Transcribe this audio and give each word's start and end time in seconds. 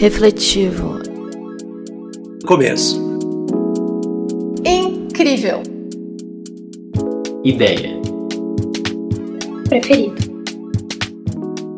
refletivo, 0.00 0.98
Começo. 2.46 2.98
Incrível. 4.64 5.62
Ideia. 7.44 8.00
Preferido. 9.68 10.16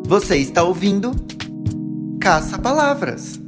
Você 0.07 0.37
está 0.37 0.63
ouvindo 0.63 1.11
Caça 2.21 2.57
Palavras. 2.57 3.41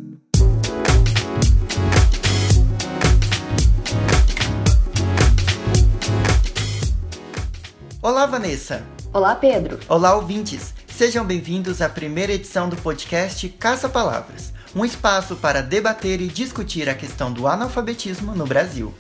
Olá, 8.02 8.26
Vanessa. 8.26 8.84
Olá, 9.14 9.36
Pedro. 9.36 9.80
Olá, 9.88 10.18
ouvintes. 10.18 10.74
Sejam 10.86 11.26
bem-vindos 11.26 11.82
à 11.82 11.90
primeira 11.90 12.32
edição 12.32 12.70
do 12.70 12.78
podcast 12.78 13.50
Caça 13.50 13.90
Palavras, 13.90 14.54
um 14.76 14.84
espaço 14.84 15.38
para 15.38 15.62
debater 15.62 16.20
e 16.20 16.28
discutir 16.28 16.90
a 16.90 16.94
questão 16.94 17.32
do 17.32 17.48
analfabetismo 17.48 18.36
no 18.36 18.46
Brasil. 18.46 18.94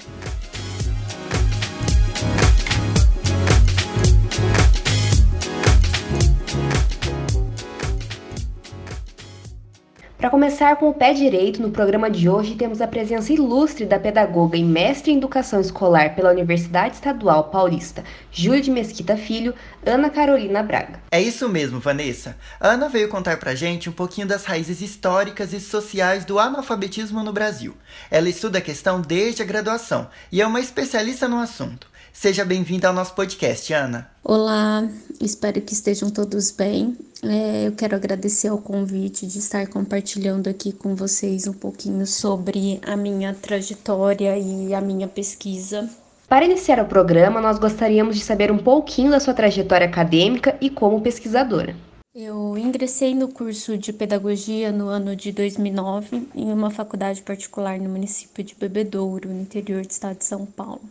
Para 10.25 10.31
começar 10.31 10.75
com 10.77 10.89
o 10.89 10.93
pé 10.93 11.13
direito, 11.13 11.61
no 11.61 11.70
programa 11.70 12.09
de 12.09 12.27
hoje 12.27 12.55
temos 12.55 12.81
a 12.81 12.88
presença 12.88 13.31
ilustre 13.31 13.85
da 13.85 13.99
pedagoga 13.99 14.57
e 14.57 14.63
mestre 14.63 15.11
em 15.11 15.17
educação 15.17 15.61
escolar 15.61 16.15
pela 16.15 16.31
Universidade 16.31 16.95
Estadual 16.95 17.51
Paulista, 17.51 18.03
Júlia 18.31 18.59
de 18.59 18.71
Mesquita 18.71 19.15
Filho, 19.15 19.53
Ana 19.85 20.09
Carolina 20.09 20.63
Braga. 20.63 20.99
É 21.11 21.21
isso 21.21 21.48
mesmo, 21.48 21.79
Vanessa. 21.79 22.35
A 22.59 22.70
Ana 22.70 22.89
veio 22.89 23.07
contar 23.07 23.38
pra 23.38 23.53
gente 23.53 23.88
um 23.88 23.93
pouquinho 23.93 24.25
das 24.25 24.45
raízes 24.45 24.81
históricas 24.81 25.53
e 25.53 25.59
sociais 25.59 26.26
do 26.26 26.39
analfabetismo 26.39 27.21
no 27.21 27.31
Brasil. 27.31 27.76
Ela 28.10 28.27
estuda 28.27 28.57
a 28.57 28.62
questão 28.62 28.99
desde 28.99 29.43
a 29.43 29.45
graduação 29.45 30.10
e 30.32 30.41
é 30.41 30.48
uma 30.48 30.60
especialista 30.60 31.27
no 31.27 31.37
assunto. 31.37 31.87
Seja 32.12 32.43
bem-vinda 32.43 32.87
ao 32.87 32.93
nosso 32.93 33.13
podcast, 33.13 33.71
Ana. 33.73 34.10
Olá, 34.23 34.87
espero 35.21 35.62
que 35.62 35.73
estejam 35.73 36.10
todos 36.10 36.49
bem. 36.49 36.98
É, 37.24 37.68
eu 37.68 37.71
quero 37.71 37.96
agradecer 37.96 38.49
ao 38.49 38.58
convite 38.58 39.26
de 39.26 39.40
estar 39.40 39.68
compartilhando 39.68 40.49
aqui 40.49 40.71
com 40.71 40.96
vocês 40.96 41.48
um 41.48 41.54
pouquinho 41.54 42.05
sobre 42.05 42.80
a 42.85 42.96
minha 42.96 43.34
trajetória 43.34 44.38
e 44.38 44.74
a 44.74 44.82
minha 44.82 45.07
pesquisa. 45.07 45.90
Para 46.27 46.46
iniciar 46.46 46.80
o 46.82 46.88
programa, 46.88 47.40
nós 47.40 47.60
gostaríamos 47.60 48.16
de 48.16 48.24
saber 48.24 48.52
um 48.52 48.57
pouquinho 48.57 49.12
da 49.12 49.20
sua 49.20 49.34
trajetória 49.34 49.88
acadêmica 49.88 50.57
e 50.60 50.70
como 50.70 51.02
pesquisadora. 51.02 51.76
Eu 52.13 52.57
ingressei 52.57 53.13
no 53.13 53.27
curso 53.27 53.77
de 53.77 53.91
pedagogia 53.91 54.72
no 54.72 54.88
ano 54.88 55.16
de 55.16 55.32
2009 55.32 56.29
em 56.34 56.52
uma 56.52 56.72
faculdade 56.72 57.22
particular 57.22 57.77
no 57.77 57.90
município 57.90 58.44
de 58.44 58.55
Bebedouro, 58.55 59.29
no 59.29 59.41
interior 59.41 59.85
do 59.85 59.91
estado 59.91 60.18
de 60.18 60.26
São 60.26 60.46
Paulo. 60.46 60.82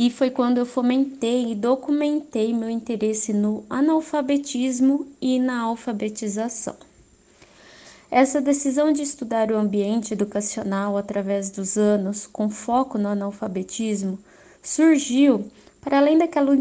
E 0.00 0.10
foi 0.10 0.30
quando 0.30 0.58
eu 0.58 0.64
fomentei 0.64 1.50
e 1.50 1.56
documentei 1.56 2.54
meu 2.54 2.70
interesse 2.70 3.32
no 3.32 3.64
analfabetismo 3.68 5.08
e 5.20 5.40
na 5.40 5.62
alfabetização. 5.62 6.76
Essa 8.08 8.40
decisão 8.40 8.92
de 8.92 9.02
estudar 9.02 9.50
o 9.50 9.56
ambiente 9.56 10.12
educacional 10.12 10.96
através 10.96 11.50
dos 11.50 11.76
anos, 11.76 12.28
com 12.28 12.48
foco 12.48 12.96
no 12.96 13.08
analfabetismo, 13.08 14.20
surgiu 14.62 15.50
para 15.80 15.98
além 15.98 16.16
daquela 16.16 16.56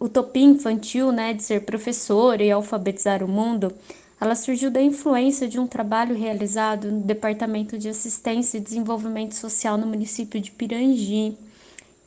utopia 0.00 0.42
infantil 0.42 1.12
né, 1.12 1.32
de 1.32 1.44
ser 1.44 1.64
professor 1.64 2.40
e 2.40 2.50
alfabetizar 2.50 3.22
o 3.22 3.28
mundo, 3.28 3.72
ela 4.20 4.34
surgiu 4.34 4.72
da 4.72 4.82
influência 4.82 5.46
de 5.46 5.60
um 5.60 5.68
trabalho 5.68 6.16
realizado 6.16 6.90
no 6.90 7.00
Departamento 7.00 7.78
de 7.78 7.88
Assistência 7.88 8.58
e 8.58 8.60
Desenvolvimento 8.60 9.36
Social 9.36 9.78
no 9.78 9.86
município 9.86 10.40
de 10.40 10.50
Pirangi, 10.50 11.38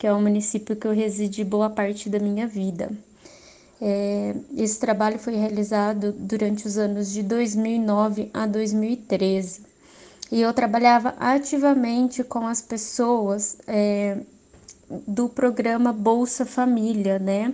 que 0.02 0.08
é 0.08 0.12
o 0.12 0.20
município 0.20 0.76
que 0.76 0.88
eu 0.88 0.94
residi 0.94 1.44
boa 1.44 1.70
parte 1.70 2.10
da 2.10 2.18
minha 2.18 2.48
vida. 2.48 2.90
É, 3.80 4.34
esse 4.58 4.80
trabalho 4.80 5.20
foi 5.20 5.36
realizado 5.36 6.12
durante 6.12 6.66
os 6.66 6.76
anos 6.76 7.12
de 7.12 7.22
2009 7.22 8.32
a 8.34 8.48
2013 8.48 9.62
e 10.32 10.42
eu 10.42 10.52
trabalhava 10.54 11.14
ativamente 11.20 12.24
com 12.24 12.48
as 12.48 12.64
pessoas 12.64 13.58
é, 13.68 14.18
do 15.08 15.30
programa 15.30 15.94
Bolsa 15.94 16.48
Família, 16.48 17.20
né? 17.20 17.54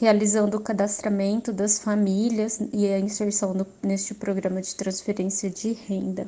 Realizando 0.00 0.56
o 0.56 0.60
cadastramento 0.60 1.52
das 1.52 1.78
famílias 1.78 2.58
e 2.72 2.86
a 2.86 2.98
inserção 2.98 3.52
no, 3.52 3.66
neste 3.82 4.14
programa 4.14 4.62
de 4.62 4.74
transferência 4.74 5.50
de 5.50 5.72
renda. 5.72 6.26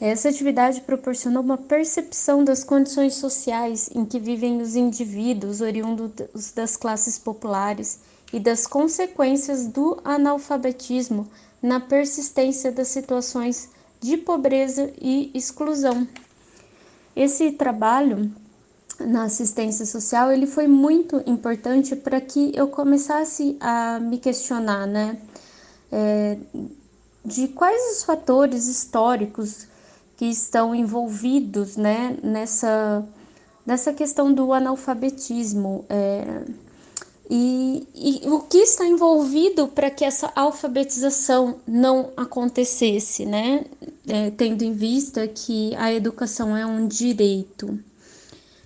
Essa 0.00 0.28
atividade 0.28 0.80
proporcionou 0.80 1.42
uma 1.42 1.56
percepção 1.56 2.44
das 2.44 2.64
condições 2.64 3.14
sociais 3.14 3.88
em 3.94 4.04
que 4.04 4.18
vivem 4.18 4.60
os 4.60 4.74
indivíduos 4.74 5.60
oriundos 5.60 6.52
das 6.54 6.76
classes 6.76 7.18
populares 7.18 8.00
e 8.32 8.40
das 8.40 8.66
consequências 8.66 9.66
do 9.66 10.00
analfabetismo 10.04 11.28
na 11.62 11.78
persistência 11.78 12.72
das 12.72 12.88
situações 12.88 13.70
de 14.00 14.16
pobreza 14.16 14.92
e 15.00 15.30
exclusão. 15.32 16.06
Esse 17.14 17.52
trabalho 17.52 18.30
na 18.98 19.24
assistência 19.24 19.86
social 19.86 20.30
ele 20.32 20.46
foi 20.46 20.66
muito 20.66 21.22
importante 21.26 21.94
para 21.94 22.20
que 22.20 22.52
eu 22.54 22.68
começasse 22.68 23.56
a 23.60 23.98
me 24.00 24.18
questionar, 24.18 24.86
né, 24.86 25.16
é, 25.90 26.36
de 27.24 27.48
quais 27.48 27.96
os 27.96 28.04
fatores 28.04 28.66
históricos 28.66 29.68
que 30.16 30.26
estão 30.26 30.74
envolvidos 30.74 31.76
né, 31.76 32.16
nessa, 32.22 33.04
nessa 33.66 33.92
questão 33.92 34.32
do 34.32 34.52
analfabetismo. 34.52 35.84
É, 35.88 36.42
e, 37.28 37.86
e, 37.94 38.28
o 38.28 38.40
que 38.40 38.58
está 38.58 38.84
envolvido 38.84 39.66
para 39.68 39.90
que 39.90 40.04
essa 40.04 40.30
alfabetização 40.36 41.56
não 41.66 42.10
acontecesse, 42.16 43.24
né? 43.24 43.64
É, 44.06 44.30
tendo 44.30 44.62
em 44.62 44.72
vista 44.72 45.26
que 45.26 45.74
a 45.76 45.92
educação 45.92 46.54
é 46.54 46.66
um 46.66 46.86
direito. 46.86 47.78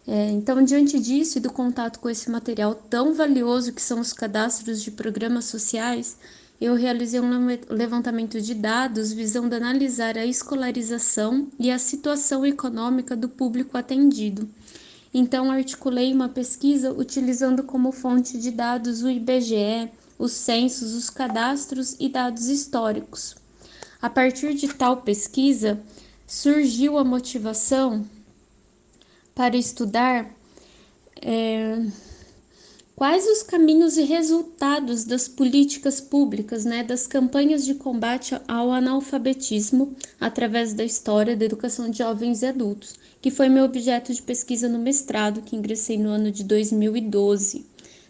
É, 0.07 0.31
então, 0.31 0.65
diante 0.65 0.99
disso 0.99 1.39
e 1.39 1.41
do 1.41 1.53
contato 1.53 2.01
com 2.01 2.09
esse 2.09 2.31
material 2.31 2.75
tão 2.75 3.15
valioso 3.15 3.73
que 3.73 3.83
são 3.83 4.01
os 4.01 4.13
cadastros 4.13 4.83
de 4.83 4.91
programas 4.91 5.45
sociais, 5.45 6.17
eu 6.61 6.75
realizei 6.75 7.21
um 7.21 7.47
levantamento 7.69 8.41
de 8.41 8.53
dados 8.53 9.13
visando 9.13 9.55
analisar 9.55 10.19
a 10.19 10.27
escolarização 10.27 11.49
e 11.59 11.71
a 11.71 11.79
situação 11.79 12.45
econômica 12.45 13.17
do 13.17 13.29
público 13.29 13.79
atendido. 13.79 14.49
Então, 15.15 15.51
articulei 15.51 16.13
uma 16.13 16.29
pesquisa 16.29 16.93
utilizando 16.93 17.63
como 17.63 17.93
fonte 17.93 18.37
de 18.39 18.51
dados 18.51 19.03
o 19.03 19.09
IBGE, 19.09 19.89
os 20.19 20.33
censos, 20.33 20.95
os 20.95 21.09
cadastros 21.09 21.97
e 22.01 22.09
dados 22.09 22.49
históricos. 22.49 23.37
A 24.03 24.11
partir 24.11 24.55
de 24.55 24.69
tal 24.69 24.99
pesquisa, 24.99 25.81
surgiu 26.27 26.99
a 26.99 27.05
motivação 27.05 28.05
para 29.35 29.57
estudar. 29.57 30.29
É, 31.23 31.85
Quais 32.99 33.29
os 33.29 33.45
caminhos 33.45 33.97
e 33.97 34.03
resultados 34.03 35.05
das 35.05 35.29
políticas 35.29 36.01
públicas, 36.01 36.65
né, 36.65 36.83
das 36.83 37.07
campanhas 37.07 37.65
de 37.65 37.75
combate 37.75 38.37
ao 38.49 38.73
analfabetismo 38.73 39.95
através 40.21 40.75
da 40.75 40.83
história 40.83 41.37
da 41.37 41.45
educação 41.45 41.89
de 41.89 41.99
jovens 41.99 42.43
e 42.43 42.47
adultos, 42.47 42.97
que 43.23 43.31
foi 43.31 43.49
meu 43.49 43.65
objeto 43.65 44.13
de 44.13 44.21
pesquisa 44.21 44.69
no 44.69 44.81
mestrado, 44.81 45.43
que 45.43 45.55
ingressei 45.55 45.97
no 45.97 46.09
ano 46.09 46.33
de 46.33 46.43
2012, 46.43 47.65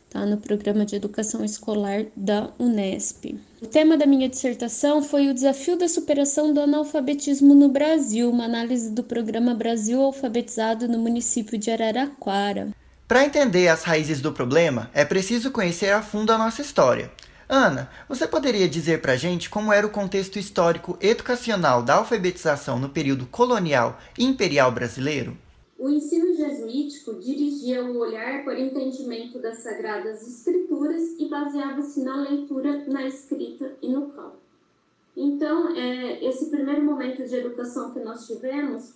tá, 0.08 0.24
no 0.24 0.38
programa 0.38 0.86
de 0.86 0.96
educação 0.96 1.44
escolar 1.44 2.06
da 2.16 2.50
Unesp. 2.58 3.38
O 3.60 3.66
tema 3.66 3.94
da 3.94 4.06
minha 4.06 4.26
dissertação 4.26 5.02
foi 5.02 5.28
o 5.28 5.34
desafio 5.34 5.76
da 5.76 5.86
superação 5.86 6.50
do 6.50 6.62
analfabetismo 6.62 7.54
no 7.54 7.68
Brasil, 7.68 8.30
uma 8.30 8.46
análise 8.46 8.90
do 8.90 9.04
programa 9.04 9.52
Brasil 9.52 10.00
Alfabetizado 10.00 10.88
no 10.88 10.98
município 10.98 11.58
de 11.58 11.70
Araraquara. 11.70 12.72
Para 13.08 13.24
entender 13.24 13.68
as 13.68 13.84
raízes 13.84 14.20
do 14.20 14.34
problema, 14.34 14.90
é 14.92 15.02
preciso 15.02 15.50
conhecer 15.50 15.88
a 15.88 16.02
fundo 16.02 16.30
a 16.30 16.36
nossa 16.36 16.60
história. 16.60 17.10
Ana, 17.48 17.88
você 18.06 18.28
poderia 18.28 18.68
dizer 18.68 19.00
para 19.00 19.16
gente 19.16 19.48
como 19.48 19.72
era 19.72 19.86
o 19.86 19.90
contexto 19.90 20.38
histórico 20.38 20.98
educacional 21.00 21.82
da 21.82 21.94
alfabetização 21.94 22.78
no 22.78 22.90
período 22.90 23.24
colonial 23.24 23.98
e 24.18 24.26
imperial 24.26 24.70
brasileiro? 24.70 25.34
O 25.78 25.88
ensino 25.88 26.36
jesuítico 26.36 27.14
dirigia 27.14 27.82
o 27.82 27.96
olhar 27.96 28.44
para 28.44 28.52
o 28.52 28.58
entendimento 28.58 29.38
das 29.38 29.62
sagradas 29.62 30.20
escrituras 30.28 31.00
e 31.18 31.30
baseava-se 31.30 32.04
na 32.04 32.16
leitura, 32.16 32.84
na 32.88 33.06
escrita 33.06 33.72
e 33.80 33.88
no 33.88 34.10
campo. 34.10 34.36
Então, 35.16 35.74
é, 35.74 36.22
esse 36.22 36.50
primeiro 36.50 36.84
momento 36.84 37.26
de 37.26 37.34
educação 37.34 37.90
que 37.90 38.00
nós 38.00 38.26
tivemos, 38.26 38.92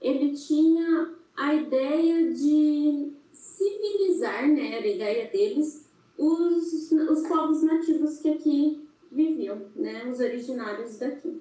ele 0.00 0.36
tinha 0.36 1.08
a 1.36 1.54
ideia 1.54 2.32
de 2.32 3.17
civilizar, 3.58 4.48
né, 4.48 4.76
era 4.76 4.84
a 4.84 4.88
ideia 4.88 5.30
deles, 5.30 5.88
os, 6.16 6.92
os 6.92 7.26
povos 7.26 7.62
nativos 7.62 8.18
que 8.18 8.30
aqui 8.30 8.88
viviam, 9.10 9.62
né, 9.74 10.06
os 10.08 10.20
originários 10.20 10.98
daqui. 10.98 11.40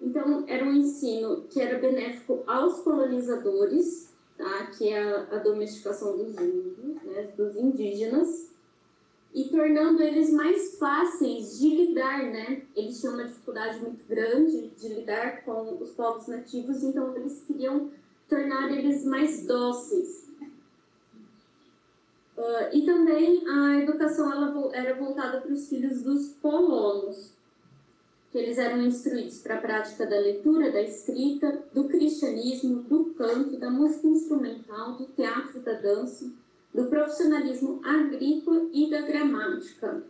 Então, 0.00 0.44
era 0.46 0.64
um 0.64 0.72
ensino 0.72 1.42
que 1.50 1.60
era 1.60 1.78
benéfico 1.78 2.42
aos 2.46 2.80
colonizadores, 2.80 4.14
tá? 4.36 4.66
que 4.66 4.88
é 4.88 5.02
a, 5.02 5.28
a 5.32 5.38
domesticação 5.38 6.16
dos 6.16 6.34
índios, 6.40 6.78
né? 7.04 7.30
dos 7.36 7.54
indígenas, 7.54 8.50
e 9.34 9.44
tornando 9.44 10.02
eles 10.02 10.32
mais 10.32 10.76
fáceis 10.78 11.58
de 11.58 11.68
lidar, 11.68 12.24
né? 12.24 12.62
Eles 12.74 12.98
tinham 13.00 13.14
uma 13.14 13.24
dificuldade 13.24 13.78
muito 13.78 14.04
grande 14.08 14.68
de 14.70 14.88
lidar 14.88 15.44
com 15.44 15.78
os 15.80 15.90
povos 15.90 16.26
nativos, 16.26 16.82
então 16.82 17.14
eles 17.14 17.44
queriam 17.46 17.90
tornar 18.28 18.72
eles 18.76 19.04
mais 19.04 19.46
dóceis. 19.46 20.29
Uh, 22.40 22.74
e 22.74 22.86
também 22.86 23.46
a 23.46 23.80
educação 23.80 24.32
ela 24.32 24.70
era 24.72 24.94
voltada 24.94 25.42
para 25.42 25.52
os 25.52 25.68
filhos 25.68 26.00
dos 26.00 26.36
colonos, 26.40 27.34
que 28.32 28.38
eles 28.38 28.56
eram 28.56 28.80
instruídos 28.80 29.40
para 29.40 29.56
a 29.56 29.60
prática 29.60 30.06
da 30.06 30.18
leitura, 30.18 30.72
da 30.72 30.80
escrita, 30.80 31.62
do 31.74 31.84
cristianismo, 31.84 32.82
do 32.84 33.12
canto, 33.12 33.58
da 33.58 33.68
música 33.68 34.06
instrumental, 34.06 34.94
do 34.94 35.04
teatro, 35.08 35.60
da 35.60 35.74
dança, 35.74 36.32
do 36.72 36.86
profissionalismo 36.86 37.78
agrícola 37.84 38.70
e 38.72 38.88
da 38.88 39.02
gramática. 39.02 40.02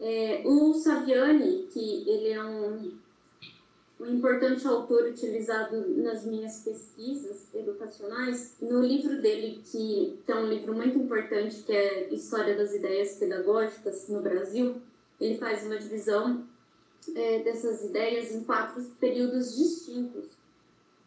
É, 0.00 0.42
o 0.46 0.72
Saviani, 0.72 1.68
que 1.70 2.08
ele 2.08 2.30
é 2.30 2.42
um, 2.42 2.90
um 4.00 4.06
importante 4.06 4.66
autor 4.66 5.04
utilizado 5.04 5.88
nas 5.96 6.24
minhas 6.24 6.64
pesquisas 6.64 7.54
educacionais, 7.54 8.56
no 8.60 8.80
livro 8.80 9.20
dele, 9.20 9.62
que, 9.64 10.18
que 10.24 10.32
é 10.32 10.36
um 10.36 10.48
livro 10.48 10.74
muito 10.74 10.98
importante, 10.98 11.62
que 11.62 11.72
é 11.72 12.12
História 12.12 12.56
das 12.56 12.74
Ideias 12.74 13.16
Pedagógicas 13.16 14.08
no 14.08 14.20
Brasil, 14.20 14.76
ele 15.20 15.38
faz 15.38 15.64
uma 15.64 15.78
divisão 15.78 16.44
é, 17.14 17.38
dessas 17.40 17.84
ideias 17.84 18.34
em 18.34 18.42
quatro 18.42 18.82
períodos 18.98 19.56
distintos. 19.56 20.24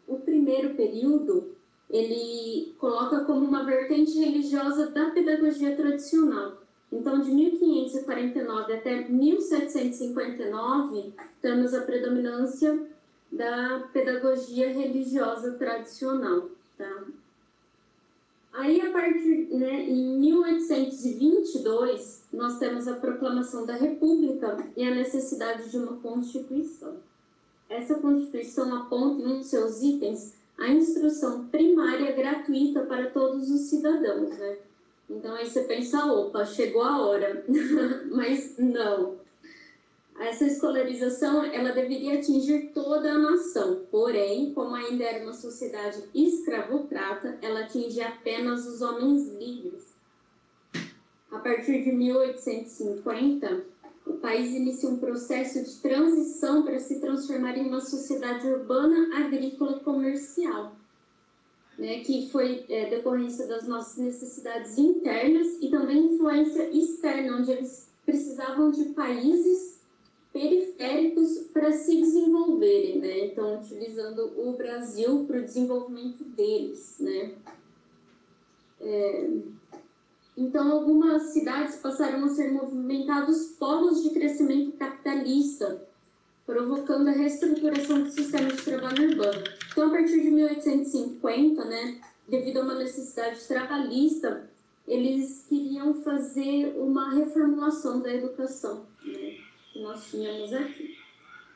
O 0.06 0.16
primeiro 0.16 0.74
período 0.74 1.56
ele 1.90 2.74
coloca 2.78 3.24
como 3.24 3.46
uma 3.46 3.64
vertente 3.64 4.18
religiosa 4.18 4.90
da 4.90 5.10
pedagogia 5.10 5.74
tradicional. 5.74 6.62
Então, 6.90 7.20
de 7.20 7.30
1549 7.30 8.72
até 8.72 9.06
1759, 9.08 11.12
temos 11.40 11.72
a 11.74 11.82
predominância 11.82 12.88
da 13.30 13.86
pedagogia 13.92 14.72
religiosa 14.72 15.52
tradicional. 15.52 16.48
Tá? 16.78 17.04
Aí, 18.54 18.80
a 18.80 18.90
partir, 18.90 19.48
né, 19.52 19.82
em 19.82 20.18
1822, 20.18 22.22
nós 22.32 22.58
temos 22.58 22.88
a 22.88 22.96
proclamação 22.96 23.66
da 23.66 23.74
República 23.74 24.56
e 24.76 24.82
a 24.82 24.94
necessidade 24.94 25.70
de 25.70 25.76
uma 25.76 25.98
Constituição. 25.98 26.96
Essa 27.68 27.96
Constituição 27.96 28.74
aponta 28.74 29.20
em 29.22 29.26
um 29.26 29.40
de 29.40 29.44
seus 29.44 29.82
itens 29.82 30.38
a 30.58 30.68
instrução 30.68 31.48
primária 31.48 32.12
gratuita 32.12 32.86
para 32.86 33.10
todos 33.10 33.50
os 33.50 33.68
cidadãos, 33.68 34.30
né? 34.38 34.56
Então 35.08 35.34
aí 35.34 35.48
você 35.48 35.62
pensa, 35.62 36.04
opa, 36.06 36.44
chegou 36.44 36.82
a 36.82 37.00
hora. 37.00 37.44
Mas 38.10 38.56
não. 38.58 39.16
Essa 40.18 40.46
escolarização, 40.46 41.44
ela 41.44 41.70
deveria 41.70 42.18
atingir 42.18 42.72
toda 42.74 43.12
a 43.12 43.18
nação. 43.18 43.86
Porém, 43.90 44.52
como 44.52 44.74
ainda 44.74 45.04
era 45.04 45.22
uma 45.22 45.32
sociedade 45.32 46.02
escravocrata, 46.12 47.38
ela 47.40 47.60
atingia 47.60 48.08
apenas 48.08 48.66
os 48.66 48.82
homens 48.82 49.28
livres. 49.28 49.96
A 51.30 51.38
partir 51.38 51.84
de 51.84 51.92
1850, 51.92 53.64
o 54.06 54.14
país 54.14 54.50
inicia 54.50 54.88
um 54.88 54.98
processo 54.98 55.62
de 55.62 55.76
transição 55.76 56.62
para 56.62 56.80
se 56.80 56.98
transformar 57.00 57.56
em 57.56 57.68
uma 57.68 57.80
sociedade 57.80 58.46
urbana, 58.46 59.16
agrícola 59.18 59.78
comercial, 59.80 60.72
né, 61.78 62.00
que 62.00 62.28
foi 62.30 62.64
é, 62.68 62.90
decorrência 62.90 63.46
das 63.46 63.68
nossas 63.68 63.96
necessidades 63.96 64.76
internas 64.76 65.46
e 65.60 65.70
também 65.70 66.14
influência 66.14 66.68
externa, 66.70 67.36
onde 67.36 67.52
eles 67.52 67.88
precisavam 68.04 68.70
de 68.70 68.86
países 68.86 69.78
periféricos 70.32 71.38
para 71.52 71.72
se 71.72 72.00
desenvolverem, 72.00 72.98
né? 72.98 73.26
Então, 73.26 73.60
utilizando 73.60 74.32
o 74.36 74.56
Brasil 74.56 75.24
para 75.26 75.38
o 75.38 75.44
desenvolvimento 75.44 76.24
deles, 76.24 76.96
né? 76.98 77.34
É, 78.80 79.30
então, 80.36 80.70
algumas 80.70 81.22
cidades 81.32 81.76
passaram 81.76 82.24
a 82.24 82.28
ser 82.28 82.52
movimentados 82.52 83.56
polos 83.58 84.02
de 84.02 84.10
crescimento 84.10 84.76
capitalista, 84.76 85.87
provocando 86.48 87.08
a 87.08 87.12
reestruturação 87.12 88.04
do 88.04 88.10
sistema 88.10 88.48
de 88.48 88.62
trabalho 88.62 89.10
urbano. 89.10 89.44
Então, 89.70 89.88
a 89.88 89.90
partir 89.90 90.22
de 90.22 90.30
1850, 90.30 91.62
né, 91.66 92.00
devido 92.26 92.60
a 92.60 92.62
uma 92.62 92.74
necessidade 92.76 93.38
trabalhista, 93.46 94.48
eles 94.86 95.44
queriam 95.46 95.92
fazer 96.02 96.74
uma 96.78 97.12
reformulação 97.12 98.00
da 98.00 98.14
educação 98.14 98.86
né, 99.04 99.36
que 99.70 99.82
nós 99.82 100.10
tínhamos 100.10 100.50
aqui. 100.54 100.96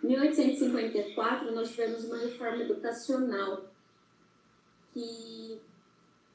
Em 0.04 0.08
1854, 0.08 1.54
nós 1.54 1.70
tivemos 1.70 2.04
uma 2.04 2.18
reforma 2.18 2.62
educacional 2.62 3.64
que 4.92 5.58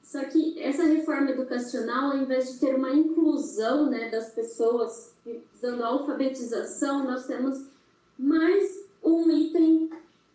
só 0.01 0.23
que 0.23 0.59
essa 0.59 0.83
reforma 0.83 1.29
educacional, 1.29 2.11
ao 2.11 2.17
invés 2.17 2.53
de 2.53 2.59
ter 2.59 2.73
uma 2.73 2.91
inclusão 2.91 3.87
né, 3.87 4.09
das 4.09 4.31
pessoas 4.31 5.13
visando 5.53 5.83
a 5.83 5.87
alfabetização, 5.87 7.03
nós 7.03 7.27
temos 7.27 7.76
mais 8.17 8.85
um 9.03 9.29
item 9.29 9.89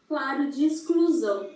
claro 0.08 0.50
de 0.50 0.67
exclusão. 0.67 1.50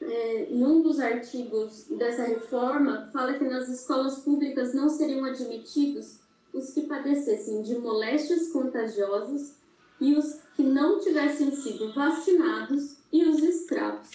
É, 0.00 0.46
num 0.50 0.80
dos 0.80 1.00
artigos 1.00 1.86
dessa 1.90 2.22
reforma, 2.22 3.10
fala 3.12 3.34
que 3.34 3.44
nas 3.44 3.68
escolas 3.68 4.20
públicas 4.20 4.72
não 4.72 4.88
seriam 4.88 5.24
admitidos 5.24 6.20
os 6.52 6.72
que 6.72 6.82
padecessem 6.82 7.62
de 7.62 7.76
moléstias 7.78 8.48
contagiosas 8.52 9.56
e 10.00 10.14
os 10.14 10.40
que 10.54 10.62
não 10.62 11.00
tivessem 11.00 11.50
sido 11.50 11.92
vacinados 11.92 12.96
e 13.12 13.24
os 13.24 13.42
escravos. 13.42 14.08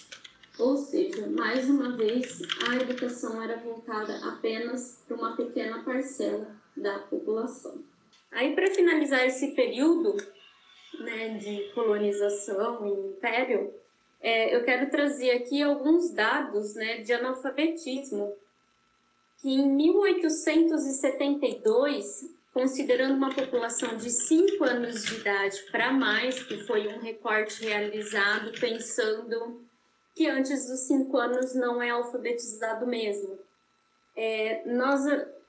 Ou 0.58 0.76
seja, 0.76 1.26
mais 1.26 1.68
uma 1.68 1.96
vez, 1.96 2.40
a 2.68 2.76
educação 2.76 3.42
era 3.42 3.58
voltada 3.58 4.16
apenas 4.26 5.02
para 5.06 5.16
uma 5.16 5.36
pequena 5.36 5.82
parcela 5.82 6.48
da 6.76 6.98
população. 7.00 7.78
Aí, 8.30 8.54
para 8.54 8.72
finalizar 8.72 9.26
esse 9.26 9.48
período 9.48 10.16
né, 11.00 11.38
de 11.38 11.70
colonização 11.74 12.86
e 12.86 12.90
império, 13.08 13.74
é, 14.20 14.54
eu 14.56 14.64
quero 14.64 14.90
trazer 14.90 15.30
aqui 15.32 15.62
alguns 15.62 16.10
dados 16.10 16.74
né, 16.74 16.98
de 16.98 17.12
analfabetismo, 17.12 18.34
que 19.38 19.52
em 19.52 19.68
1872, 19.68 22.32
considerando 22.52 23.14
uma 23.14 23.32
população 23.34 23.96
de 23.96 24.10
5 24.10 24.64
anos 24.64 25.04
de 25.04 25.14
idade 25.16 25.62
para 25.70 25.92
mais, 25.92 26.42
que 26.42 26.64
foi 26.64 26.88
um 26.88 26.98
recorte 27.00 27.64
realizado 27.64 28.52
pensando 28.58 29.64
que 30.14 30.28
antes 30.28 30.68
dos 30.68 30.80
cinco 30.80 31.16
anos 31.18 31.54
não 31.54 31.80
é 31.82 31.90
alfabetizado 31.90 32.86
mesmo. 32.86 33.38
É, 34.16 34.62
nós 34.64 35.02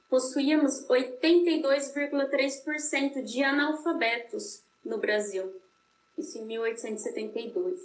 possuíamos 0.10 0.88
82,3% 0.88 3.24
de 3.24 3.44
analfabetos 3.44 4.64
no 4.86 5.00
Brasil, 5.00 5.54
isso 6.18 6.38
em 6.38 6.46
1872, 6.46 7.80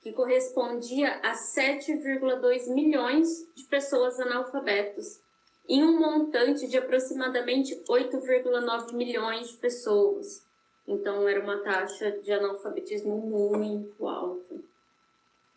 que 0.00 0.12
correspondia 0.12 1.20
a 1.22 1.34
7,2 1.34 2.72
milhões 2.72 3.28
de 3.54 3.64
pessoas 3.64 4.18
analfabetos, 4.18 5.20
em 5.68 5.82
um 5.84 5.98
montante 5.98 6.68
de 6.68 6.78
aproximadamente 6.78 7.74
8,9 7.88 8.92
milhões 8.94 9.48
de 9.48 9.56
pessoas. 9.56 10.46
Então, 10.86 11.28
era 11.28 11.42
uma 11.42 11.58
taxa 11.62 12.12
de 12.20 12.32
analfabetismo 12.32 13.16
muito 13.16 14.06
alta. 14.06 14.54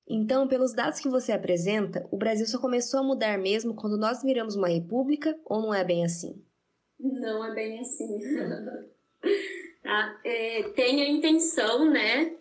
Então, 0.08 0.48
pelos 0.48 0.74
dados 0.74 1.00
que 1.00 1.08
você 1.08 1.32
apresenta, 1.32 2.08
o 2.10 2.18
Brasil 2.18 2.48
só 2.48 2.60
começou 2.60 3.00
a 3.00 3.04
mudar 3.04 3.38
mesmo 3.38 3.76
quando 3.76 3.96
nós 3.96 4.24
viramos 4.24 4.56
uma 4.56 4.68
república 4.68 5.40
ou 5.46 5.62
não 5.62 5.72
é 5.72 5.84
bem 5.84 6.04
assim? 6.04 6.44
Não 7.00 7.46
é 7.46 7.54
bem 7.54 7.80
assim. 7.80 8.20
tá? 9.84 10.20
é, 10.24 10.64
tem 10.76 11.02
a 11.02 11.10
intenção, 11.10 11.90
né? 11.90 12.34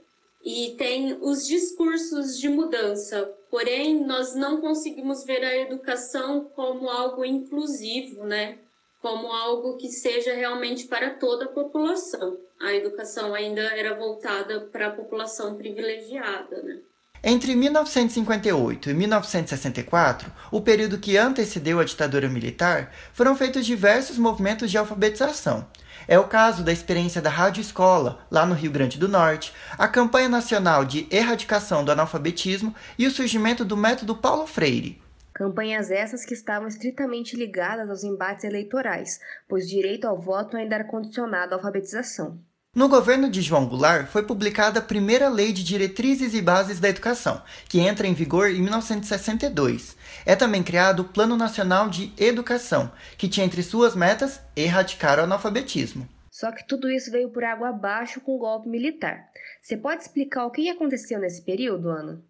E 0.44 0.74
tem 0.78 1.18
os 1.20 1.46
discursos 1.46 2.38
de 2.38 2.48
mudança. 2.48 3.34
Porém, 3.50 4.04
nós 4.04 4.34
não 4.34 4.60
conseguimos 4.60 5.24
ver 5.24 5.44
a 5.44 5.56
educação 5.56 6.50
como 6.54 6.88
algo 6.88 7.24
inclusivo, 7.24 8.24
né? 8.24 8.58
Como 9.00 9.28
algo 9.28 9.76
que 9.76 9.88
seja 9.88 10.34
realmente 10.34 10.86
para 10.86 11.10
toda 11.10 11.46
a 11.46 11.48
população. 11.48 12.38
A 12.60 12.72
educação 12.72 13.34
ainda 13.34 13.62
era 13.62 13.94
voltada 13.94 14.60
para 14.60 14.88
a 14.88 14.92
população 14.92 15.56
privilegiada, 15.56 16.62
né? 16.62 16.80
Entre 17.22 17.54
1958 17.56 18.90
e 18.90 18.94
1964, 18.94 20.32
o 20.52 20.60
período 20.60 20.98
que 20.98 21.16
antecedeu 21.16 21.80
a 21.80 21.84
ditadura 21.84 22.28
militar, 22.28 22.92
foram 23.12 23.34
feitos 23.34 23.66
diversos 23.66 24.16
movimentos 24.18 24.70
de 24.70 24.78
alfabetização. 24.78 25.66
É 26.10 26.18
o 26.18 26.26
caso 26.26 26.64
da 26.64 26.72
experiência 26.72 27.20
da 27.20 27.28
Rádio 27.28 27.60
Escola, 27.60 28.26
lá 28.30 28.46
no 28.46 28.54
Rio 28.54 28.72
Grande 28.72 28.98
do 28.98 29.06
Norte, 29.06 29.52
a 29.76 29.86
campanha 29.86 30.26
nacional 30.26 30.82
de 30.82 31.06
erradicação 31.10 31.84
do 31.84 31.92
analfabetismo 31.92 32.74
e 32.98 33.06
o 33.06 33.10
surgimento 33.10 33.62
do 33.62 33.76
método 33.76 34.16
Paulo 34.16 34.46
Freire. 34.46 35.02
Campanhas 35.34 35.90
essas 35.90 36.24
que 36.24 36.32
estavam 36.32 36.66
estritamente 36.66 37.36
ligadas 37.36 37.90
aos 37.90 38.04
embates 38.04 38.44
eleitorais, 38.44 39.20
pois 39.46 39.68
direito 39.68 40.06
ao 40.06 40.18
voto 40.18 40.56
ainda 40.56 40.76
era 40.76 40.84
condicionado 40.84 41.52
à 41.52 41.58
alfabetização. 41.58 42.40
No 42.78 42.88
governo 42.88 43.28
de 43.28 43.42
João 43.42 43.66
Goulart 43.66 44.06
foi 44.06 44.22
publicada 44.22 44.78
a 44.78 44.82
primeira 44.82 45.28
Lei 45.28 45.52
de 45.52 45.64
Diretrizes 45.64 46.32
e 46.32 46.40
Bases 46.40 46.78
da 46.78 46.88
Educação, 46.88 47.42
que 47.68 47.80
entra 47.80 48.06
em 48.06 48.14
vigor 48.14 48.48
em 48.48 48.62
1962. 48.62 49.96
É 50.24 50.36
também 50.36 50.62
criado 50.62 51.00
o 51.00 51.08
Plano 51.08 51.36
Nacional 51.36 51.90
de 51.90 52.12
Educação, 52.16 52.92
que 53.18 53.28
tinha 53.28 53.44
entre 53.44 53.64
suas 53.64 53.96
metas 53.96 54.40
erradicar 54.54 55.18
o 55.18 55.22
analfabetismo. 55.22 56.08
Só 56.30 56.52
que 56.52 56.64
tudo 56.68 56.88
isso 56.88 57.10
veio 57.10 57.30
por 57.30 57.42
água 57.42 57.70
abaixo 57.70 58.20
com 58.20 58.36
o 58.36 58.38
golpe 58.38 58.68
militar. 58.68 59.28
Você 59.60 59.76
pode 59.76 60.02
explicar 60.02 60.46
o 60.46 60.52
que 60.52 60.70
aconteceu 60.70 61.18
nesse 61.18 61.44
período, 61.44 61.88
Ana? 61.88 62.22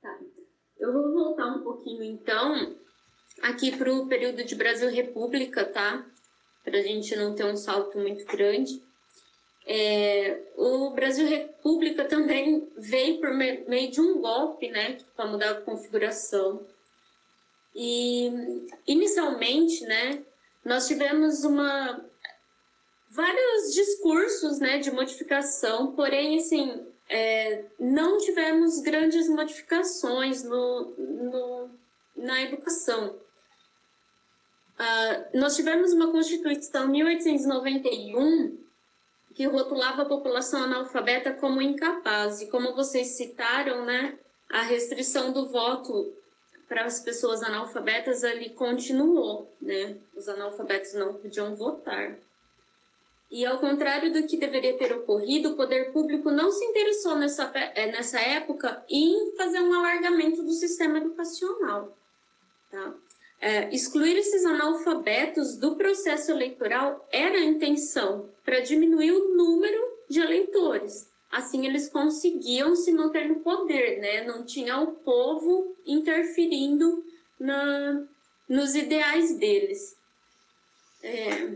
Tá. 0.00 0.18
Eu 0.78 0.92
vou 0.92 1.12
voltar 1.12 1.46
um 1.46 1.64
pouquinho 1.64 2.04
então 2.04 2.76
aqui 3.42 3.76
para 3.76 3.92
o 3.92 4.06
período 4.06 4.44
de 4.44 4.54
Brasil 4.54 4.88
República, 4.88 5.64
tá? 5.64 6.06
Para 6.62 6.78
a 6.78 6.82
gente 6.82 7.16
não 7.16 7.34
ter 7.34 7.44
um 7.44 7.56
salto 7.56 7.98
muito 7.98 8.24
grande. 8.24 8.86
É, 9.70 10.40
o 10.56 10.88
Brasil 10.90 11.28
República 11.28 12.02
também 12.06 12.66
veio 12.78 13.20
por 13.20 13.34
meio 13.34 13.90
de 13.90 14.00
um 14.00 14.18
golpe, 14.18 14.70
né, 14.70 14.96
para 15.14 15.26
mudar 15.26 15.50
a 15.50 15.60
configuração. 15.60 16.66
E 17.74 18.64
inicialmente, 18.86 19.84
né, 19.84 20.24
nós 20.64 20.88
tivemos 20.88 21.44
uma 21.44 22.02
vários 23.10 23.74
discursos, 23.74 24.58
né, 24.58 24.78
de 24.78 24.90
modificação, 24.90 25.92
porém, 25.92 26.38
assim, 26.38 26.86
é, 27.06 27.66
não 27.78 28.16
tivemos 28.16 28.80
grandes 28.80 29.28
modificações 29.28 30.42
no, 30.44 30.94
no 30.96 31.70
na 32.16 32.42
educação. 32.42 33.16
Uh, 34.78 35.38
nós 35.38 35.56
tivemos 35.56 35.92
uma 35.92 36.10
Constituição 36.10 36.86
em 36.86 37.04
1891 37.04 38.67
que 39.38 39.46
rotulava 39.46 40.02
a 40.02 40.04
população 40.04 40.64
analfabeta 40.64 41.32
como 41.32 41.62
incapaz. 41.62 42.42
E 42.42 42.48
como 42.48 42.74
vocês 42.74 43.16
citaram, 43.16 43.84
né, 43.84 44.18
a 44.50 44.62
restrição 44.62 45.32
do 45.32 45.46
voto 45.46 46.12
para 46.66 46.84
as 46.84 46.98
pessoas 46.98 47.40
analfabetas 47.44 48.24
ali 48.24 48.50
continuou, 48.50 49.48
né? 49.62 49.96
Os 50.16 50.28
analfabetos 50.28 50.92
não 50.94 51.14
podiam 51.14 51.54
votar. 51.54 52.18
E 53.30 53.46
ao 53.46 53.60
contrário 53.60 54.12
do 54.12 54.26
que 54.26 54.36
deveria 54.36 54.76
ter 54.76 54.92
ocorrido, 54.92 55.50
o 55.50 55.56
poder 55.56 55.92
público 55.92 56.32
não 56.32 56.50
se 56.50 56.64
interessou 56.64 57.14
nessa, 57.14 57.48
eh, 57.54 57.92
nessa 57.92 58.18
época 58.18 58.84
em 58.90 59.36
fazer 59.36 59.60
um 59.60 59.72
alargamento 59.72 60.42
do 60.42 60.52
sistema 60.52 60.98
educacional. 60.98 61.96
Tá? 62.72 62.92
É, 63.40 63.72
excluir 63.72 64.16
esses 64.16 64.44
analfabetos 64.44 65.56
do 65.56 65.76
processo 65.76 66.32
eleitoral 66.32 67.06
era 67.12 67.38
a 67.38 67.44
intenção 67.44 68.28
para 68.44 68.60
diminuir 68.60 69.12
o 69.12 69.36
número 69.36 69.98
de 70.10 70.20
eleitores. 70.20 71.08
Assim, 71.30 71.66
eles 71.66 71.88
conseguiam 71.88 72.74
se 72.74 72.90
manter 72.90 73.28
no 73.28 73.36
poder, 73.40 74.00
né? 74.00 74.24
Não 74.24 74.44
tinha 74.44 74.80
o 74.80 74.92
povo 74.92 75.76
interferindo 75.86 77.04
na, 77.38 78.04
nos 78.48 78.74
ideais 78.74 79.36
deles. 79.36 79.96
É, 81.02 81.52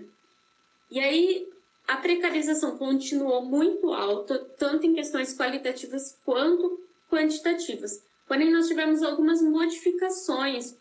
e 0.90 1.00
aí, 1.00 1.48
a 1.88 1.96
precarização 1.96 2.76
continuou 2.76 3.42
muito 3.44 3.92
alta, 3.92 4.38
tanto 4.56 4.86
em 4.86 4.94
questões 4.94 5.36
qualitativas 5.36 6.16
quanto 6.24 6.80
quantitativas. 7.10 8.04
Porém, 8.28 8.52
nós 8.52 8.68
tivemos 8.68 9.02
algumas 9.02 9.42
modificações 9.42 10.76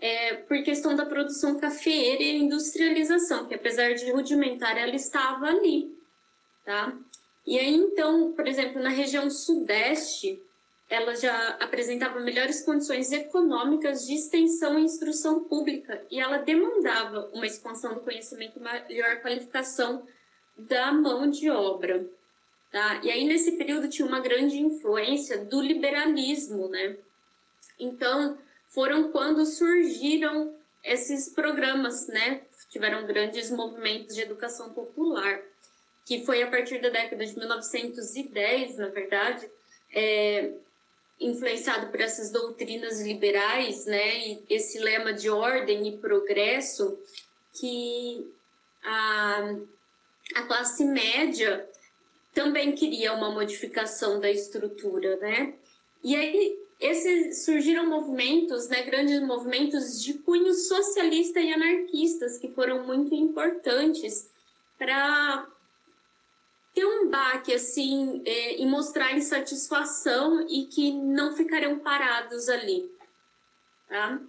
é, 0.00 0.34
por 0.34 0.62
questão 0.62 0.94
da 0.94 1.04
produção 1.04 1.58
cafeeira 1.58 2.22
e 2.22 2.38
industrialização, 2.38 3.46
que 3.46 3.54
apesar 3.54 3.94
de 3.94 4.10
rudimentar, 4.10 4.76
ela 4.76 4.94
estava 4.94 5.46
ali, 5.46 5.92
tá? 6.64 6.96
E 7.46 7.58
aí, 7.58 7.74
então, 7.74 8.32
por 8.32 8.46
exemplo, 8.46 8.80
na 8.80 8.90
região 8.90 9.30
sudeste, 9.30 10.40
ela 10.88 11.14
já 11.14 11.56
apresentava 11.60 12.20
melhores 12.20 12.62
condições 12.62 13.10
econômicas 13.12 14.06
de 14.06 14.14
extensão 14.14 14.78
e 14.78 14.84
instrução 14.84 15.44
pública, 15.44 16.02
e 16.10 16.20
ela 16.20 16.38
demandava 16.38 17.28
uma 17.32 17.46
expansão 17.46 17.94
do 17.94 18.00
conhecimento, 18.00 18.60
maior 18.60 19.20
qualificação 19.20 20.06
da 20.56 20.92
mão 20.92 21.28
de 21.28 21.50
obra. 21.50 22.06
Tá? 22.70 23.00
E 23.02 23.10
aí, 23.10 23.24
nesse 23.24 23.52
período, 23.52 23.88
tinha 23.88 24.06
uma 24.06 24.20
grande 24.20 24.58
influência 24.58 25.44
do 25.44 25.60
liberalismo, 25.60 26.68
né? 26.68 26.96
Então, 27.78 28.36
foram 28.68 29.10
quando 29.10 29.44
surgiram 29.46 30.54
esses 30.84 31.28
programas, 31.28 32.06
né? 32.08 32.42
Tiveram 32.70 33.06
grandes 33.06 33.50
movimentos 33.50 34.14
de 34.14 34.22
educação 34.22 34.70
popular, 34.70 35.40
que 36.04 36.24
foi 36.24 36.42
a 36.42 36.50
partir 36.50 36.80
da 36.80 36.88
década 36.88 37.24
de 37.24 37.36
1910, 37.36 38.76
na 38.76 38.88
verdade, 38.88 39.48
é, 39.92 40.52
influenciado 41.20 41.90
por 41.90 42.00
essas 42.00 42.30
doutrinas 42.30 43.00
liberais, 43.00 43.86
né? 43.86 44.18
E 44.28 44.44
esse 44.48 44.78
lema 44.78 45.12
de 45.12 45.28
ordem 45.28 45.88
e 45.88 45.98
progresso, 45.98 46.98
que 47.52 48.32
a, 48.82 49.54
a 50.36 50.42
classe 50.42 50.84
média 50.84 51.68
também 52.32 52.72
queria 52.72 53.12
uma 53.14 53.30
modificação 53.30 54.20
da 54.20 54.30
estrutura, 54.30 55.16
né? 55.16 55.54
E 56.04 56.14
aí 56.14 56.67
esses 56.80 57.44
surgiram 57.44 57.86
movimentos, 57.86 58.68
né, 58.68 58.82
grandes 58.82 59.20
movimentos 59.20 60.00
de 60.00 60.14
cunho 60.14 60.54
socialista 60.54 61.40
e 61.40 61.52
anarquistas 61.52 62.38
que 62.38 62.48
foram 62.48 62.86
muito 62.86 63.14
importantes 63.14 64.30
para 64.78 65.46
ter 66.72 66.86
um 66.86 67.10
baque 67.10 67.52
assim 67.52 68.22
é, 68.24 68.60
e 68.60 68.66
mostrar 68.66 69.12
insatisfação 69.12 70.46
e 70.48 70.66
que 70.66 70.92
não 70.92 71.34
ficariam 71.34 71.80
parados 71.80 72.48
ali, 72.48 72.88
tá? 73.88 74.20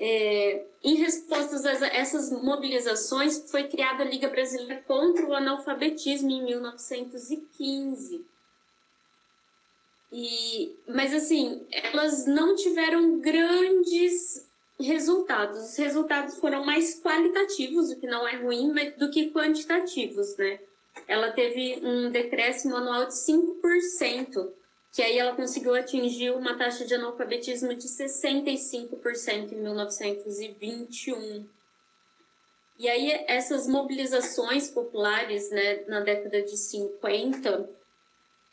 É, 0.00 0.64
em 0.84 0.94
resposta 0.94 1.56
a 1.68 1.86
essas 1.88 2.30
mobilizações, 2.30 3.50
foi 3.50 3.66
criada 3.66 4.04
a 4.04 4.06
Liga 4.06 4.28
Brasileira 4.28 4.80
contra 4.86 5.26
o 5.26 5.34
Analfabetismo 5.34 6.30
em 6.30 6.44
1915 6.44 8.24
e, 10.10 10.74
mas 10.86 11.12
assim, 11.12 11.66
elas 11.70 12.26
não 12.26 12.54
tiveram 12.54 13.20
grandes 13.20 14.48
resultados. 14.80 15.58
Os 15.70 15.76
resultados 15.76 16.38
foram 16.38 16.64
mais 16.64 17.00
qualitativos, 17.00 17.90
o 17.90 17.98
que 17.98 18.06
não 18.06 18.26
é 18.26 18.36
ruim, 18.36 18.72
do 18.96 19.10
que 19.10 19.30
quantitativos, 19.30 20.36
né? 20.36 20.60
Ela 21.06 21.30
teve 21.32 21.80
um 21.82 22.10
decréscimo 22.10 22.76
anual 22.76 23.06
de 23.06 23.14
5%, 23.14 24.50
que 24.92 25.02
aí 25.02 25.18
ela 25.18 25.36
conseguiu 25.36 25.74
atingir 25.74 26.30
uma 26.30 26.56
taxa 26.56 26.84
de 26.84 26.94
analfabetismo 26.94 27.74
de 27.74 27.86
65% 27.86 29.52
em 29.52 29.60
1921. 29.60 31.46
E 32.78 32.88
aí 32.88 33.24
essas 33.26 33.66
mobilizações 33.66 34.70
populares, 34.70 35.50
né, 35.50 35.84
na 35.86 36.00
década 36.00 36.42
de 36.42 36.56
50, 36.56 37.68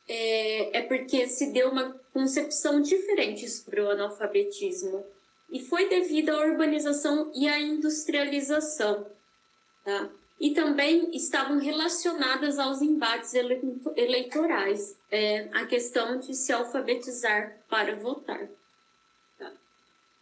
é, 0.07 0.79
é 0.79 0.81
porque 0.83 1.27
se 1.27 1.51
deu 1.51 1.69
uma 1.69 1.93
concepção 2.13 2.81
diferente 2.81 3.49
sobre 3.49 3.81
o 3.81 3.89
analfabetismo. 3.89 5.05
E 5.49 5.59
foi 5.59 5.87
devido 5.87 6.29
à 6.29 6.39
urbanização 6.39 7.31
e 7.33 7.47
à 7.47 7.59
industrialização. 7.59 9.05
Tá? 9.83 10.09
E 10.39 10.51
também 10.51 11.15
estavam 11.15 11.59
relacionadas 11.59 12.59
aos 12.59 12.81
embates 12.81 13.33
eleitorais, 13.95 14.97
é, 15.09 15.47
a 15.53 15.65
questão 15.65 16.19
de 16.19 16.33
se 16.33 16.51
alfabetizar 16.51 17.57
para 17.69 17.95
votar. 17.95 18.47
Tá? 19.37 19.51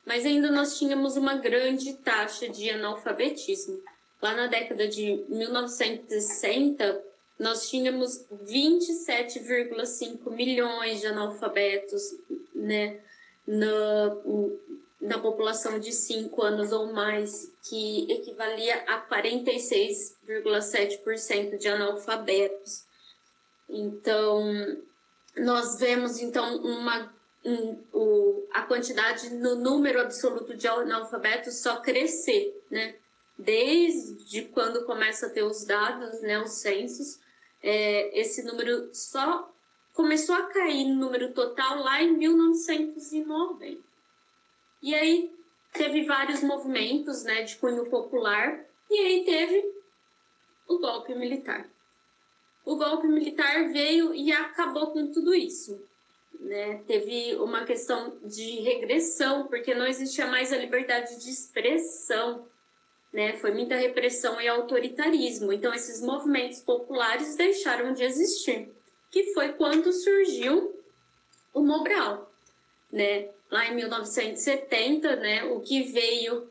Mas 0.05 0.25
ainda 0.25 0.51
nós 0.51 0.77
tínhamos 0.77 1.17
uma 1.17 1.35
grande 1.35 1.93
taxa 1.95 2.47
de 2.49 2.69
analfabetismo. 2.69 3.81
Lá 4.21 4.35
na 4.35 4.47
década 4.47 4.87
de 4.87 5.25
1960, 5.27 7.03
nós 7.39 7.69
tínhamos 7.69 8.25
27,5 8.45 10.31
milhões 10.31 10.99
de 11.01 11.07
analfabetos 11.07 12.15
né, 12.53 13.01
na, 13.45 14.15
na 15.01 15.19
população 15.19 15.77
de 15.79 15.91
5 15.91 16.41
anos 16.41 16.71
ou 16.71 16.93
mais, 16.93 17.51
que 17.67 18.09
equivalia 18.11 18.85
a 18.87 19.05
46,7% 19.07 21.57
de 21.57 21.67
analfabetos. 21.67 22.85
Então, 23.69 24.81
nós 25.35 25.77
vemos 25.79 26.19
então 26.19 26.57
uma 26.57 27.11
um, 27.45 27.77
o, 27.91 28.47
a 28.53 28.61
quantidade 28.61 29.29
no 29.31 29.55
número 29.55 29.99
absoluto 29.99 30.55
de 30.55 30.65
analfabetos 30.67 31.55
só 31.55 31.81
crescer, 31.81 32.63
né? 32.71 32.95
Desde 33.37 34.43
quando 34.43 34.85
começa 34.85 35.27
a 35.27 35.29
ter 35.29 35.43
os 35.43 35.65
dados, 35.65 36.21
né, 36.21 36.39
os 36.39 36.51
censos, 36.51 37.19
é, 37.63 38.19
esse 38.19 38.43
número 38.43 38.93
só 38.93 39.49
começou 39.93 40.35
a 40.35 40.47
cair 40.47 40.85
no 40.85 40.95
número 40.95 41.31
total 41.31 41.79
lá 41.79 42.03
em 42.03 42.11
1990. 42.17 43.81
E 44.81 44.93
aí 44.93 45.33
teve 45.71 46.03
vários 46.03 46.43
movimentos, 46.43 47.23
né, 47.23 47.43
de 47.43 47.55
cunho 47.55 47.85
popular, 47.89 48.65
e 48.91 48.99
aí 48.99 49.23
teve 49.23 49.63
o 50.67 50.77
golpe 50.77 51.15
militar. 51.15 51.69
O 52.65 52.75
golpe 52.75 53.07
militar 53.07 53.71
veio 53.71 54.13
e 54.13 54.31
acabou 54.31 54.91
com 54.91 55.11
tudo 55.11 55.33
isso. 55.33 55.81
Né? 56.39 56.81
Teve 56.87 57.35
uma 57.35 57.65
questão 57.65 58.17
de 58.23 58.61
regressão, 58.61 59.47
porque 59.47 59.73
não 59.73 59.85
existia 59.85 60.27
mais 60.27 60.51
a 60.51 60.57
liberdade 60.57 61.19
de 61.19 61.29
expressão. 61.29 62.47
Né? 63.13 63.33
Foi 63.37 63.51
muita 63.51 63.75
repressão 63.75 64.41
e 64.41 64.47
autoritarismo. 64.47 65.53
Então, 65.53 65.71
esses 65.73 66.01
movimentos 66.01 66.59
populares 66.61 67.35
deixaram 67.35 67.93
de 67.93 68.03
existir, 68.03 68.73
que 69.11 69.33
foi 69.33 69.53
quando 69.53 69.93
surgiu 69.93 70.75
o 71.53 71.61
Mobral. 71.61 72.31
Né? 72.91 73.29
Lá 73.51 73.67
em 73.67 73.75
1970, 73.75 75.15
né, 75.17 75.43
o 75.43 75.59
que 75.59 75.83
veio 75.83 76.49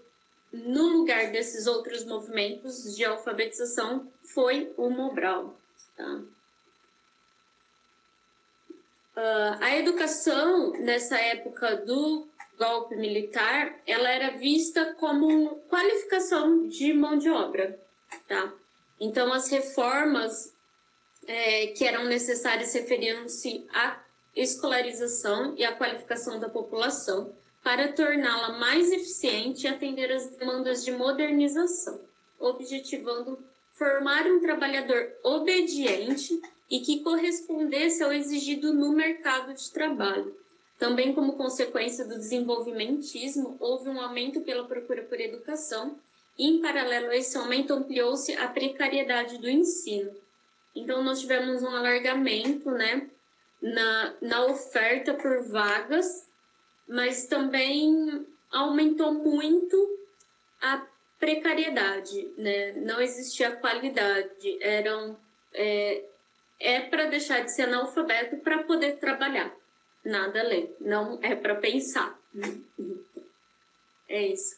no 0.52 0.88
lugar 0.88 1.33
desses 1.33 1.66
outros 1.66 2.04
movimentos 2.04 2.95
de 2.95 3.04
alfabetização 3.04 4.07
foi 4.23 4.73
o 4.76 4.88
Mobral. 4.88 5.59
Tá? 5.97 6.23
Uh, 9.14 9.59
a 9.61 9.76
educação 9.76 10.73
nessa 10.73 11.19
época 11.19 11.76
do 11.76 12.26
golpe 12.59 12.94
militar, 12.97 13.80
ela 13.87 14.11
era 14.11 14.37
vista 14.37 14.94
como 14.94 15.56
qualificação 15.68 16.68
de 16.68 16.92
mão 16.92 17.16
de 17.16 17.30
obra, 17.30 17.80
tá? 18.28 18.52
Então 19.00 19.32
as 19.32 19.49
reformas 19.49 20.54
é, 21.26 21.68
que 21.68 21.85
eram 21.85 22.04
necessárias 22.04 22.73
referiam-se 22.75 23.66
à 23.73 24.00
escolarização 24.35 25.54
e 25.56 25.64
à 25.64 25.75
qualificação 25.75 26.38
da 26.38 26.49
população 26.49 27.35
para 27.62 27.92
torná-la 27.92 28.59
mais 28.59 28.90
eficiente 28.90 29.66
e 29.66 29.68
atender 29.68 30.11
às 30.11 30.26
demandas 30.37 30.85
de 30.85 30.92
modernização, 30.92 32.00
objetivando 32.38 33.38
formar 33.73 34.26
um 34.26 34.40
trabalhador 34.40 35.12
obediente 35.23 36.40
e 36.71 36.80
que 36.80 37.00
correspondesse 37.00 38.02
ao 38.02 38.12
exigido 38.12 38.73
no 38.73 38.92
mercado 38.92 39.52
de 39.54 39.71
trabalho. 39.71 40.37
Também 40.83 41.15
como 41.15 41.35
consequência 41.37 42.05
do 42.05 42.17
desenvolvimentismo, 42.17 43.57
houve 43.61 43.89
um 43.89 44.01
aumento 44.01 44.41
pela 44.41 44.67
procura 44.67 45.05
por 45.05 45.21
educação 45.21 45.97
e, 46.37 46.49
em 46.49 46.61
paralelo 46.61 47.11
a 47.11 47.17
esse 47.17 47.39
aumento, 47.39 47.73
ampliou-se 47.73 48.35
a 48.35 48.49
precariedade 48.49 49.39
do 49.39 49.49
ensino. 49.49 50.12
Então, 50.75 51.01
nós 51.05 51.21
tivemos 51.21 51.62
um 51.62 51.69
alargamento 51.69 52.69
né, 52.73 53.09
na, 53.62 54.15
na 54.21 54.45
oferta 54.47 55.15
por 55.15 55.45
vagas, 55.45 56.29
mas 56.89 57.27
também 57.27 58.27
aumentou 58.51 59.15
muito 59.15 60.01
a 60.61 60.85
precariedade, 61.17 62.29
né? 62.37 62.73
não 62.73 63.01
existia 63.01 63.53
qualidade, 63.53 64.59
eram 64.61 65.17
é, 65.55 66.03
é 66.59 66.81
para 66.81 67.05
deixar 67.05 67.45
de 67.45 67.55
ser 67.55 67.69
analfabeto 67.69 68.39
para 68.39 68.65
poder 68.65 68.97
trabalhar. 68.97 69.62
Nada 70.04 70.40
além. 70.40 70.75
Não 70.80 71.18
é 71.23 71.35
para 71.35 71.54
pensar. 71.56 72.18
É 74.09 74.26
isso. 74.28 74.56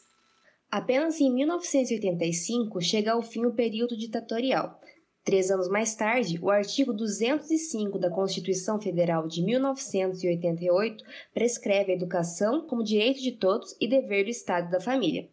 Apenas 0.71 1.19
em 1.21 1.31
1985 1.31 2.81
chega 2.81 3.13
ao 3.13 3.21
fim 3.21 3.45
o 3.45 3.53
período 3.53 3.95
ditatorial. 3.95 4.79
Três 5.23 5.49
anos 5.49 5.67
mais 5.67 5.95
tarde, 5.95 6.37
o 6.39 6.51
artigo 6.51 6.93
205 6.93 7.97
da 7.97 8.11
Constituição 8.11 8.79
Federal 8.79 9.27
de 9.27 9.41
1988 9.41 11.03
prescreve 11.33 11.91
a 11.91 11.95
educação 11.95 12.67
como 12.67 12.83
direito 12.83 13.21
de 13.21 13.31
todos 13.31 13.75
e 13.79 13.87
dever 13.87 14.25
do 14.25 14.29
Estado 14.29 14.67
e 14.67 14.71
da 14.71 14.79
família. 14.79 15.27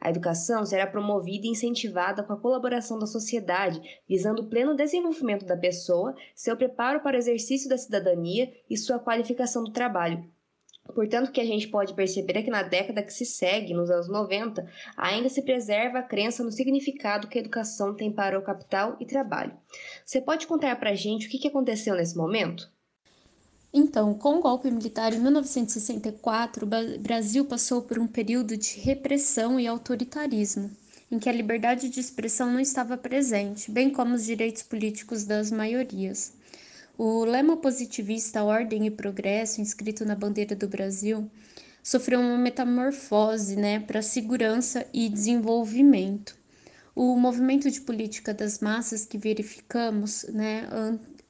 A 0.00 0.08
educação 0.08 0.64
será 0.64 0.86
promovida 0.86 1.46
e 1.46 1.50
incentivada 1.50 2.22
com 2.22 2.32
a 2.32 2.40
colaboração 2.40 2.98
da 2.98 3.06
sociedade, 3.06 3.82
visando 4.08 4.42
o 4.42 4.48
pleno 4.48 4.74
desenvolvimento 4.74 5.44
da 5.44 5.56
pessoa, 5.56 6.14
seu 6.34 6.56
preparo 6.56 7.00
para 7.00 7.16
o 7.16 7.18
exercício 7.18 7.68
da 7.68 7.76
cidadania 7.76 8.50
e 8.68 8.78
sua 8.78 8.98
qualificação 8.98 9.62
do 9.62 9.72
trabalho. 9.72 10.24
Portanto, 10.94 11.28
o 11.28 11.32
que 11.32 11.40
a 11.40 11.44
gente 11.44 11.68
pode 11.68 11.94
perceber 11.94 12.38
é 12.38 12.42
que 12.42 12.50
na 12.50 12.62
década 12.62 13.02
que 13.02 13.12
se 13.12 13.24
segue, 13.24 13.74
nos 13.74 13.90
anos 13.90 14.08
90, 14.08 14.66
ainda 14.96 15.28
se 15.28 15.42
preserva 15.42 15.98
a 15.98 16.02
crença 16.02 16.42
no 16.42 16.50
significado 16.50 17.28
que 17.28 17.38
a 17.38 17.40
educação 17.40 17.94
tem 17.94 18.10
para 18.10 18.38
o 18.38 18.42
capital 18.42 18.96
e 18.98 19.06
trabalho. 19.06 19.56
Você 20.04 20.20
pode 20.20 20.46
contar 20.46 20.74
para 20.76 20.90
a 20.90 20.94
gente 20.94 21.26
o 21.26 21.30
que 21.30 21.46
aconteceu 21.46 21.94
nesse 21.94 22.16
momento? 22.16 22.70
Então, 23.72 24.14
com 24.14 24.38
o 24.38 24.40
golpe 24.40 24.68
militar 24.68 25.12
em 25.12 25.20
1964, 25.20 26.66
o 26.66 26.98
Brasil 26.98 27.44
passou 27.44 27.82
por 27.82 28.00
um 28.00 28.06
período 28.06 28.56
de 28.56 28.80
repressão 28.80 29.60
e 29.60 29.66
autoritarismo, 29.66 30.70
em 31.10 31.20
que 31.20 31.28
a 31.28 31.32
liberdade 31.32 31.88
de 31.88 32.00
expressão 32.00 32.52
não 32.52 32.58
estava 32.58 32.96
presente, 32.96 33.70
bem 33.70 33.90
como 33.90 34.14
os 34.14 34.24
direitos 34.24 34.62
políticos 34.62 35.22
das 35.22 35.52
maiorias. 35.52 36.32
O 36.98 37.24
lema 37.24 37.56
positivista 37.56 38.42
Ordem 38.42 38.86
e 38.86 38.90
Progresso, 38.90 39.60
inscrito 39.60 40.04
na 40.04 40.16
bandeira 40.16 40.56
do 40.56 40.66
Brasil, 40.66 41.30
sofreu 41.82 42.20
uma 42.20 42.36
metamorfose 42.36 43.54
né, 43.56 43.78
para 43.80 44.02
segurança 44.02 44.84
e 44.92 45.08
desenvolvimento. 45.08 46.36
O 46.94 47.16
movimento 47.16 47.70
de 47.70 47.80
política 47.80 48.34
das 48.34 48.58
massas 48.58 49.06
que 49.06 49.16
verificamos 49.16 50.24
né, 50.24 50.68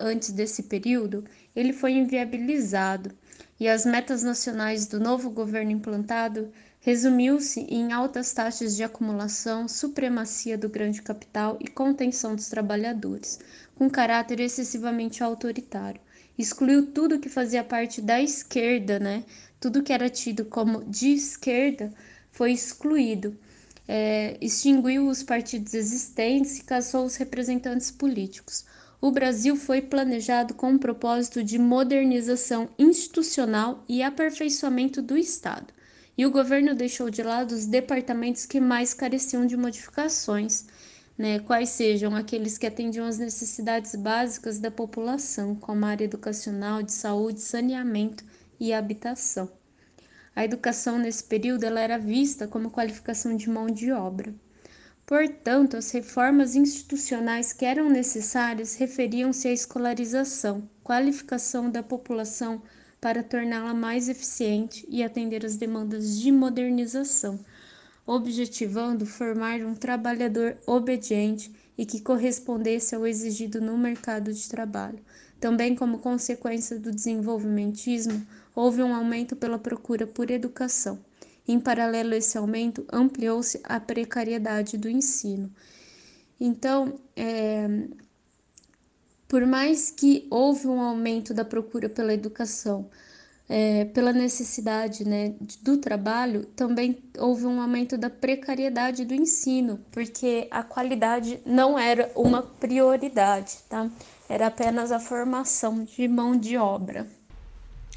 antes 0.01 0.33
desse 0.33 0.65
período, 0.65 1.25
ele 1.55 1.73
foi 1.73 1.93
inviabilizado 1.93 3.11
e 3.59 3.69
as 3.69 3.85
metas 3.85 4.23
nacionais 4.23 4.87
do 4.87 4.99
novo 4.99 5.29
governo 5.31 5.71
implantado 5.71 6.51
resumiu-se 6.81 7.61
em 7.61 7.93
altas 7.93 8.33
taxas 8.33 8.75
de 8.75 8.83
acumulação, 8.83 9.69
supremacia 9.69 10.57
do 10.57 10.69
grande 10.69 11.03
capital 11.03 11.59
e 11.61 11.69
contenção 11.69 12.35
dos 12.35 12.49
trabalhadores, 12.49 13.39
com 13.75 13.91
caráter 13.91 14.41
excessivamente 14.41 15.23
autoritário. 15.23 16.01
Excluiu 16.39 16.87
tudo 16.87 17.19
que 17.19 17.29
fazia 17.29 17.63
parte 17.63 18.01
da 18.01 18.23
esquerda, 18.23 18.99
né? 18.99 19.25
Tudo 19.61 19.83
que 19.83 19.93
era 19.93 20.09
tido 20.09 20.47
como 20.47 20.83
de 20.85 21.13
esquerda 21.13 21.93
foi 22.33 22.53
excluído. 22.53 23.39
É, 23.87 24.39
extinguiu 24.41 25.07
os 25.07 25.23
partidos 25.23 25.75
existentes 25.75 26.59
e 26.59 26.65
caçou 26.65 27.05
os 27.05 27.17
representantes 27.17 27.91
políticos 27.91 28.65
o 29.01 29.11
Brasil 29.11 29.57
foi 29.57 29.81
planejado 29.81 30.53
com 30.53 30.75
o 30.75 30.79
propósito 30.79 31.43
de 31.43 31.59
modernização 31.59 32.69
institucional 32.79 33.83
e 33.89 34.03
aperfeiçoamento 34.03 35.01
do 35.01 35.17
Estado, 35.17 35.73
e 36.19 36.27
o 36.27 36.31
governo 36.31 36.75
deixou 36.75 37.09
de 37.09 37.23
lado 37.23 37.53
os 37.53 37.65
departamentos 37.65 38.45
que 38.45 38.61
mais 38.61 38.93
careciam 38.93 39.47
de 39.47 39.57
modificações, 39.57 40.67
né, 41.17 41.39
quais 41.39 41.71
sejam 41.71 42.15
aqueles 42.15 42.59
que 42.59 42.67
atendiam 42.67 43.07
às 43.07 43.19
necessidades 43.19 43.95
básicas 43.95 44.59
da 44.59 44.71
população, 44.71 45.55
como 45.55 45.85
a 45.87 45.89
área 45.89 46.05
educacional, 46.05 46.83
de 46.83 46.93
saúde, 46.93 47.41
saneamento 47.41 48.25
e 48.59 48.73
habitação. 48.73 49.51
A 50.37 50.45
educação 50.45 50.99
nesse 50.99 51.25
período 51.25 51.65
ela 51.65 51.81
era 51.81 51.99
vista 51.99 52.47
como 52.47 52.71
qualificação 52.71 53.35
de 53.35 53.49
mão 53.49 53.67
de 53.67 53.91
obra. 53.93 54.35
Portanto, 55.11 55.77
as 55.77 55.91
reformas 55.91 56.55
institucionais 56.55 57.53
que 57.53 57.65
eram 57.65 57.91
necessárias 57.91 58.77
referiam-se 58.77 59.49
à 59.49 59.53
escolarização, 59.53 60.71
qualificação 60.85 61.69
da 61.69 61.83
população 61.83 62.63
para 63.01 63.21
torná-la 63.21 63.75
mais 63.75 64.09
eficiente 64.09 64.87
e 64.89 65.03
atender 65.03 65.45
às 65.45 65.57
demandas 65.57 66.21
de 66.21 66.31
modernização, 66.31 67.41
objetivando 68.07 69.05
formar 69.05 69.61
um 69.63 69.75
trabalhador 69.75 70.57
obediente 70.65 71.53
e 71.77 71.85
que 71.85 72.01
correspondesse 72.01 72.95
ao 72.95 73.05
exigido 73.05 73.61
no 73.61 73.77
mercado 73.77 74.33
de 74.33 74.49
trabalho. 74.49 75.01
Também, 75.41 75.75
como 75.75 75.99
consequência 75.99 76.79
do 76.79 76.93
desenvolvimentismo, 76.93 78.25
houve 78.55 78.81
um 78.81 78.95
aumento 78.95 79.35
pela 79.35 79.59
procura 79.59 80.07
por 80.07 80.31
educação. 80.31 81.01
Em 81.51 81.59
paralelo 81.59 82.15
a 82.15 82.17
esse 82.17 82.39
aumento, 82.39 82.87
ampliou-se 82.93 83.61
a 83.65 83.81
precariedade 83.81 84.79
do 84.79 84.89
ensino. 84.89 85.51
Então, 86.39 86.95
é, 87.17 87.69
por 89.27 89.45
mais 89.45 89.91
que 89.91 90.29
houve 90.31 90.69
um 90.69 90.81
aumento 90.81 91.35
da 91.35 91.45
procura 91.45 91.89
pela 91.89 92.15
educação, 92.15 92.89
é, 93.49 93.85
pela 93.87 94.13
necessidade 94.13 95.05
né, 95.05 95.35
do 95.61 95.79
trabalho, 95.79 96.45
também 96.55 97.03
houve 97.19 97.47
um 97.47 97.61
aumento 97.61 97.99
da 97.99 98.09
precariedade 98.09 99.05
do 99.05 99.13
ensino, 99.13 99.81
porque 99.91 100.47
a 100.53 100.63
qualidade 100.63 101.41
não 101.45 101.77
era 101.77 102.13
uma 102.15 102.43
prioridade. 102.43 103.59
Tá? 103.69 103.91
era 104.31 104.47
apenas 104.47 104.93
a 104.93 105.01
formação 105.01 105.83
de 105.83 106.07
mão 106.07 106.37
de 106.37 106.57
obra. 106.57 107.05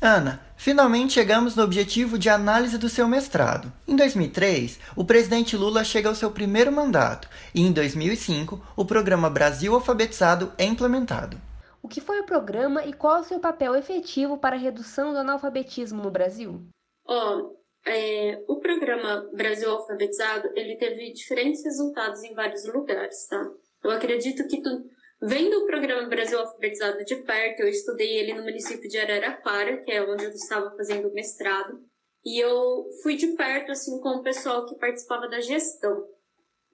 Ana, 0.06 0.42
finalmente 0.58 1.14
chegamos 1.14 1.56
no 1.56 1.64
objetivo 1.64 2.20
de 2.20 2.28
análise 2.28 2.78
do 2.78 2.90
seu 2.90 3.08
mestrado. 3.08 3.72
Em 3.88 3.96
2003, 3.96 4.78
o 4.98 5.06
presidente 5.06 5.56
Lula 5.56 5.82
chega 5.86 6.10
ao 6.10 6.16
seu 6.16 6.30
primeiro 6.30 6.74
mandato 6.74 7.30
e 7.56 7.62
em 7.62 7.72
2005, 7.72 8.62
o 8.76 8.84
programa 8.84 9.30
Brasil 9.30 9.74
Alfabetizado 9.74 10.52
é 10.58 10.66
implementado. 10.66 11.38
O 11.82 11.88
que 11.88 12.02
foi 12.02 12.20
o 12.20 12.26
programa 12.26 12.86
e 12.86 12.92
qual 12.92 13.16
é 13.16 13.20
o 13.22 13.24
seu 13.24 13.40
papel 13.40 13.76
efetivo 13.76 14.38
para 14.38 14.58
a 14.58 14.60
redução 14.60 15.14
do 15.14 15.20
analfabetismo 15.20 16.04
no 16.04 16.12
Brasil? 16.12 16.68
Oh, 17.08 17.56
é, 17.88 18.44
o 18.50 18.58
programa 18.58 19.30
Brasil 19.32 19.72
Alfabetizado 19.72 20.50
ele 20.54 20.76
teve 20.76 21.14
diferentes 21.14 21.64
resultados 21.64 22.22
em 22.24 22.34
vários 22.34 22.66
lugares, 22.66 23.26
tá? 23.28 23.42
Eu 23.82 23.92
acredito 23.92 24.46
que 24.50 24.62
tu, 24.62 24.84
vendo 25.28 25.60
o 25.60 25.66
programa 25.66 26.08
Brasil 26.08 26.40
Alfabetizado 26.40 27.04
de 27.04 27.16
perto, 27.18 27.62
eu 27.62 27.68
estudei 27.68 28.18
ele 28.18 28.34
no 28.34 28.44
município 28.44 28.90
de 28.90 28.98
Araraquara, 28.98 29.78
que 29.84 29.92
é 29.92 30.04
onde 30.04 30.26
eu 30.26 30.30
estava 30.32 30.76
fazendo 30.76 31.10
o 31.10 31.14
mestrado, 31.14 31.82
e 32.26 32.40
eu 32.40 32.90
fui 33.02 33.16
de 33.16 33.28
perto 33.28 33.72
assim 33.72 34.00
com 34.00 34.10
o 34.10 34.24
pessoal 34.24 34.66
que 34.66 34.76
participava 34.76 35.28
da 35.28 35.42
gestão. 35.42 36.08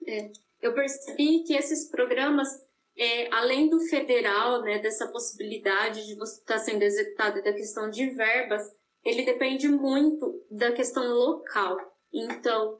É, 0.06 0.30
eu 0.62 0.74
percebi 0.74 1.42
que 1.44 1.54
esses 1.54 1.88
programas 1.90 2.48
é, 3.00 3.32
além 3.32 3.68
do 3.68 3.80
federal, 3.80 4.62
né, 4.62 4.78
dessa 4.78 5.08
possibilidade 5.08 6.06
de 6.06 6.14
você 6.16 6.38
estar 6.40 6.58
sendo 6.58 6.82
executado 6.82 7.42
da 7.42 7.52
questão 7.52 7.88
de 7.88 8.10
verbas, 8.10 8.62
ele 9.04 9.24
depende 9.24 9.68
muito 9.68 10.44
da 10.50 10.72
questão 10.72 11.02
local. 11.08 11.78
Então, 12.12 12.78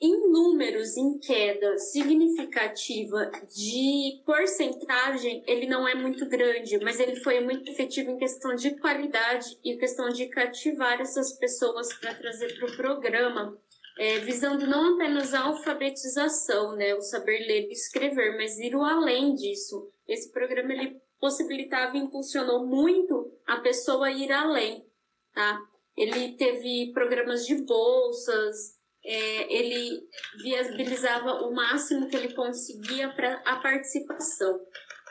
em 0.00 0.30
números 0.30 0.96
em 0.96 1.18
queda 1.18 1.76
significativa 1.78 3.30
de 3.54 4.22
porcentagem, 4.24 5.44
ele 5.46 5.66
não 5.66 5.86
é 5.86 5.94
muito 5.94 6.26
grande, 6.26 6.78
mas 6.78 6.98
ele 6.98 7.16
foi 7.16 7.40
muito 7.40 7.70
efetivo 7.70 8.10
em 8.10 8.16
questão 8.16 8.54
de 8.54 8.78
qualidade 8.78 9.58
e 9.62 9.76
questão 9.76 10.08
de 10.08 10.26
cativar 10.28 11.00
essas 11.00 11.32
pessoas 11.38 11.92
para 11.94 12.14
trazer 12.14 12.58
para 12.58 12.70
o 12.70 12.76
programa 12.76 13.58
é, 14.00 14.18
visando 14.20 14.66
não 14.66 14.94
apenas 14.94 15.34
a 15.34 15.42
alfabetização, 15.42 16.74
né, 16.74 16.94
o 16.94 17.02
saber 17.02 17.40
ler 17.40 17.68
e 17.68 17.72
escrever, 17.72 18.34
mas 18.38 18.58
ir 18.58 18.74
além 18.74 19.34
disso. 19.34 19.90
Esse 20.08 20.32
programa 20.32 20.72
ele 20.72 20.98
possibilitava 21.20 21.94
e 21.96 22.00
impulsionou 22.00 22.66
muito 22.66 23.30
a 23.46 23.58
pessoa 23.58 24.10
ir 24.10 24.32
além, 24.32 24.86
tá? 25.34 25.60
Ele 25.94 26.32
teve 26.32 26.92
programas 26.94 27.44
de 27.44 27.56
bolsas, 27.56 28.79
é, 29.04 29.52
ele 29.52 30.00
viabilizava 30.42 31.42
o 31.42 31.54
máximo 31.54 32.08
que 32.08 32.16
ele 32.16 32.34
conseguia 32.34 33.12
para 33.14 33.34
a 33.44 33.56
participação. 33.60 34.60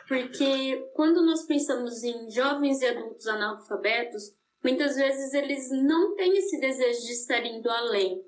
Porque 0.08 0.90
quando 0.94 1.24
nós 1.24 1.46
pensamos 1.46 2.02
em 2.02 2.30
jovens 2.30 2.80
e 2.80 2.86
adultos 2.86 3.26
analfabetos, 3.26 4.34
muitas 4.62 4.96
vezes 4.96 5.32
eles 5.34 5.68
não 5.70 6.14
têm 6.14 6.36
esse 6.36 6.58
desejo 6.60 7.00
de 7.00 7.12
estar 7.12 7.44
indo 7.44 7.70
além. 7.70 8.20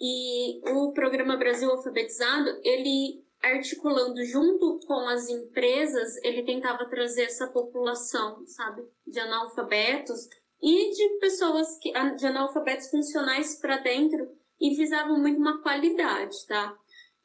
E 0.00 0.60
o 0.72 0.92
programa 0.92 1.36
Brasil 1.36 1.70
Alfabetizado, 1.70 2.48
ele 2.62 3.22
articulando 3.42 4.24
junto 4.24 4.78
com 4.86 5.08
as 5.08 5.28
empresas, 5.28 6.16
ele 6.22 6.44
tentava 6.44 6.88
trazer 6.88 7.24
essa 7.24 7.48
população, 7.48 8.46
sabe, 8.46 8.82
de 9.04 9.18
analfabetos 9.18 10.28
e 10.62 10.90
de 10.90 11.18
pessoas 11.18 11.78
que 11.78 11.90
de 11.90 12.26
analfabetos 12.26 12.88
funcionais 12.88 13.58
para 13.60 13.78
dentro 13.78 14.30
e 14.60 14.74
visavam 14.76 15.18
muito 15.18 15.38
uma 15.38 15.60
qualidade, 15.60 16.36
tá? 16.46 16.76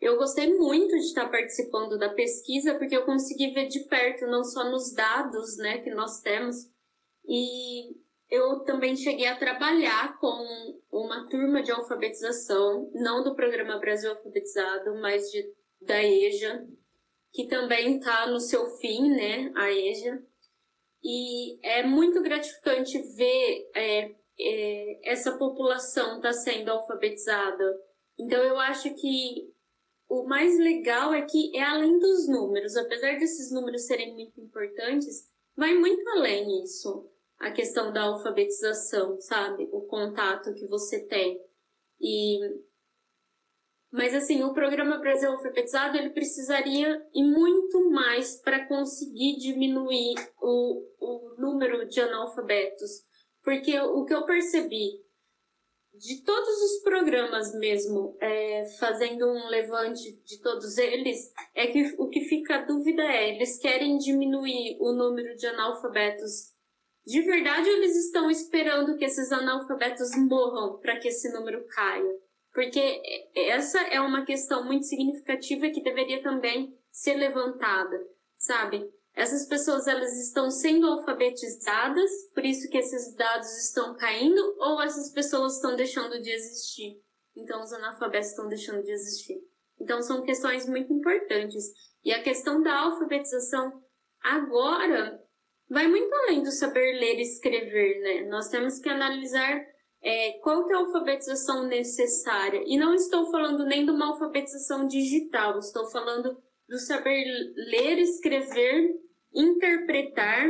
Eu 0.01 0.17
gostei 0.17 0.53
muito 0.57 0.95
de 0.95 1.05
estar 1.05 1.29
participando 1.29 1.97
da 1.97 2.09
pesquisa 2.09 2.75
porque 2.75 2.95
eu 2.95 3.05
consegui 3.05 3.51
ver 3.51 3.67
de 3.67 3.81
perto 3.81 4.25
não 4.27 4.43
só 4.43 4.63
nos 4.69 4.93
dados, 4.93 5.57
né, 5.57 5.79
que 5.79 5.89
nós 5.91 6.21
temos 6.21 6.55
e 7.27 7.95
eu 8.29 8.59
também 8.61 8.95
cheguei 8.95 9.27
a 9.27 9.37
trabalhar 9.37 10.17
com 10.19 10.79
uma 10.91 11.27
turma 11.29 11.61
de 11.61 11.71
alfabetização, 11.71 12.91
não 12.93 13.23
do 13.23 13.35
programa 13.35 13.79
Brasil 13.79 14.11
Alfabetizado, 14.11 14.95
mas 15.01 15.29
de, 15.31 15.45
da 15.81 16.03
EJA, 16.03 16.67
que 17.31 17.47
também 17.47 17.97
está 17.97 18.27
no 18.27 18.39
seu 18.39 18.65
fim, 18.77 19.09
né, 19.09 19.51
a 19.55 19.71
EJA. 19.71 20.21
E 21.03 21.59
é 21.65 21.83
muito 21.83 22.21
gratificante 22.21 22.99
ver 23.15 23.69
é, 23.75 24.11
é, 24.39 25.11
essa 25.11 25.37
população 25.37 26.17
está 26.17 26.33
sendo 26.33 26.69
alfabetizada. 26.69 27.79
Então, 28.19 28.41
eu 28.43 28.59
acho 28.59 28.93
que 28.95 29.53
o 30.09 30.23
mais 30.23 30.57
legal 30.57 31.13
é 31.13 31.21
que 31.23 31.55
é 31.55 31.63
além 31.63 31.99
dos 31.99 32.27
números, 32.27 32.75
apesar 32.75 33.17
desses 33.17 33.51
números 33.51 33.85
serem 33.85 34.13
muito 34.13 34.39
importantes, 34.39 35.29
vai 35.55 35.73
muito 35.73 36.07
além 36.09 36.63
isso 36.63 37.09
a 37.39 37.51
questão 37.51 37.93
da 37.93 38.03
alfabetização, 38.03 39.19
sabe? 39.21 39.69
O 39.71 39.81
contato 39.81 40.53
que 40.53 40.65
você 40.65 41.05
tem. 41.05 41.39
E 41.99 42.39
mas 43.91 44.13
assim, 44.13 44.43
o 44.43 44.53
programa 44.53 44.97
Brasil 44.97 45.31
Alfabetizado 45.31 45.97
ele 45.97 46.09
precisaria 46.09 47.01
ir 47.13 47.23
muito 47.23 47.89
mais 47.89 48.41
para 48.41 48.67
conseguir 48.67 49.37
diminuir 49.37 50.15
o, 50.41 50.83
o 50.99 51.35
número 51.37 51.87
de 51.87 51.99
analfabetos. 52.01 53.05
Porque 53.43 53.79
o 53.79 54.03
que 54.03 54.13
eu 54.13 54.25
percebi 54.25 55.05
de 55.93 56.23
todos 56.23 56.61
os 56.61 56.83
programas 56.83 57.53
mesmo, 57.55 58.17
é, 58.21 58.65
fazendo 58.77 59.25
um 59.25 59.47
levante 59.47 60.21
de 60.23 60.41
todos 60.41 60.77
eles, 60.77 61.31
é 61.55 61.67
que 61.67 61.95
o 61.97 62.09
que 62.09 62.21
fica 62.21 62.57
a 62.57 62.65
dúvida 62.65 63.01
é, 63.03 63.33
eles 63.33 63.57
querem 63.57 63.97
diminuir 63.97 64.77
o 64.79 64.91
número 64.91 65.35
de 65.35 65.47
analfabetos 65.47 66.57
de 67.07 67.21
verdade, 67.21 67.69
eles 67.69 67.95
estão 67.95 68.29
esperando 68.29 68.97
que 68.97 69.05
esses 69.05 69.31
analfabetos 69.31 70.09
morram 70.17 70.77
para 70.77 70.99
que 70.99 71.07
esse 71.07 71.31
número 71.31 71.65
caia. 71.67 72.19
Porque 72.57 72.99
essa 73.35 73.79
é 73.81 74.01
uma 74.01 74.25
questão 74.25 74.65
muito 74.65 74.87
significativa 74.87 75.69
que 75.69 75.83
deveria 75.83 76.23
também 76.23 76.75
ser 76.89 77.13
levantada, 77.13 78.03
sabe? 78.35 78.83
Essas 79.13 79.47
pessoas 79.47 79.85
elas 79.85 80.11
estão 80.17 80.49
sendo 80.49 80.87
alfabetizadas, 80.87 82.09
por 82.33 82.43
isso 82.43 82.67
que 82.71 82.79
esses 82.79 83.13
dados 83.13 83.47
estão 83.63 83.95
caindo, 83.95 84.41
ou 84.57 84.81
essas 84.81 85.13
pessoas 85.13 85.57
estão 85.57 85.75
deixando 85.75 86.19
de 86.19 86.31
existir? 86.31 86.99
Então 87.35 87.61
os 87.61 87.71
analfabetos 87.71 88.29
estão 88.29 88.47
deixando 88.47 88.81
de 88.81 88.91
existir. 88.91 89.37
Então 89.79 90.01
são 90.01 90.23
questões 90.23 90.67
muito 90.67 90.91
importantes. 90.91 91.63
E 92.03 92.11
a 92.11 92.23
questão 92.23 92.63
da 92.63 92.75
alfabetização 92.75 93.83
agora 94.19 95.23
vai 95.69 95.87
muito 95.87 96.11
além 96.11 96.41
do 96.41 96.49
saber 96.49 96.93
ler 96.93 97.19
e 97.19 97.21
escrever, 97.21 97.99
né? 97.99 98.27
Nós 98.27 98.49
temos 98.49 98.79
que 98.79 98.89
analisar 98.89 99.63
é, 100.01 100.33
qual 100.39 100.65
que 100.65 100.73
é 100.73 100.75
a 100.75 100.79
alfabetização 100.79 101.67
necessária. 101.67 102.63
E 102.65 102.77
não 102.77 102.93
estou 102.93 103.29
falando 103.31 103.65
nem 103.65 103.85
de 103.85 103.91
uma 103.91 104.07
alfabetização 104.07 104.87
digital, 104.87 105.59
estou 105.59 105.89
falando 105.89 106.37
do 106.67 106.77
saber 106.79 107.25
ler, 107.55 107.97
escrever, 107.99 108.95
interpretar, 109.33 110.47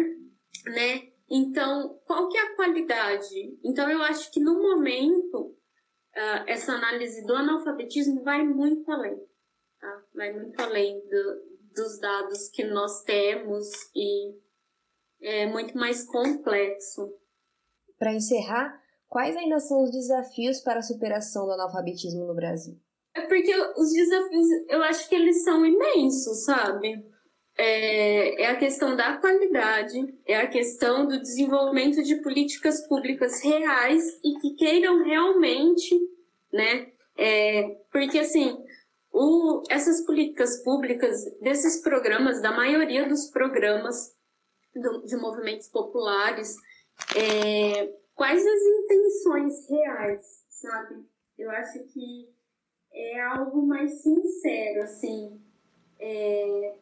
né? 0.66 1.12
Então, 1.30 2.00
qual 2.06 2.30
que 2.30 2.38
é 2.38 2.42
a 2.42 2.56
qualidade? 2.56 3.58
Então, 3.64 3.90
eu 3.90 4.02
acho 4.02 4.32
que 4.32 4.40
no 4.40 4.62
momento, 4.62 5.56
uh, 6.16 6.44
essa 6.48 6.74
análise 6.74 7.26
do 7.26 7.34
analfabetismo 7.34 8.24
vai 8.24 8.44
muito 8.44 8.90
além, 8.90 9.18
tá? 9.80 10.04
Vai 10.16 10.34
muito 10.34 10.60
além 10.60 11.00
do, 11.08 11.58
dos 11.76 12.00
dados 12.00 12.50
que 12.50 12.64
nós 12.64 13.04
temos 13.04 13.68
e 13.94 14.34
é 15.22 15.46
muito 15.48 15.78
mais 15.78 16.06
complexo. 16.06 17.14
Para 18.00 18.14
encerrar, 18.14 18.82
quais 19.08 19.36
ainda 19.36 19.60
são 19.60 19.84
os 19.84 19.92
desafios 19.92 20.60
para 20.60 20.80
a 20.80 20.84
superação 20.84 21.46
do 21.46 21.54
analfabetismo 21.54 22.26
no 22.26 22.36
Brasil? 22.36 22.78
É 23.16 23.22
porque 23.22 23.54
os 23.76 23.92
desafios, 23.92 24.48
eu 24.70 24.84
acho 24.84 25.10
que 25.10 25.16
eles 25.16 25.44
são 25.44 25.66
imensos, 25.66 26.44
sabe? 26.44 27.04
É, 27.58 28.44
é, 28.44 28.48
a 28.48 28.56
questão 28.56 28.96
da 28.96 29.18
qualidade, 29.18 29.98
é 30.28 30.38
a 30.38 30.48
questão 30.48 31.08
do 31.08 31.20
desenvolvimento 31.20 32.04
de 32.04 32.18
políticas 32.18 32.86
públicas 32.88 33.42
reais 33.42 34.20
e 34.24 34.36
que 34.40 34.54
queiram 34.54 35.04
realmente, 35.04 36.00
né? 36.54 36.92
É, 37.18 37.64
porque 37.92 38.20
assim, 38.20 38.64
o, 39.12 39.64
essas 39.70 40.06
políticas 40.06 40.62
públicas, 40.64 41.26
desses 41.42 41.82
programas, 41.82 42.40
da 42.40 42.52
maioria 42.52 43.10
dos 43.10 43.32
programas, 43.32 44.16
do, 44.76 45.04
de 45.04 45.16
movimentos 45.16 45.68
populares, 45.68 46.56
é, 47.16 47.90
quais 48.18 48.44
as 48.46 48.62
intenções 48.64 49.70
reais, 49.70 50.44
sabe? 50.50 51.06
Eu 51.38 51.52
acho 51.52 51.84
que 51.94 52.28
é 52.92 53.22
algo 53.22 53.62
mais 53.66 54.02
sincero, 54.02 54.82
assim, 54.82 55.40
é, 56.00 56.78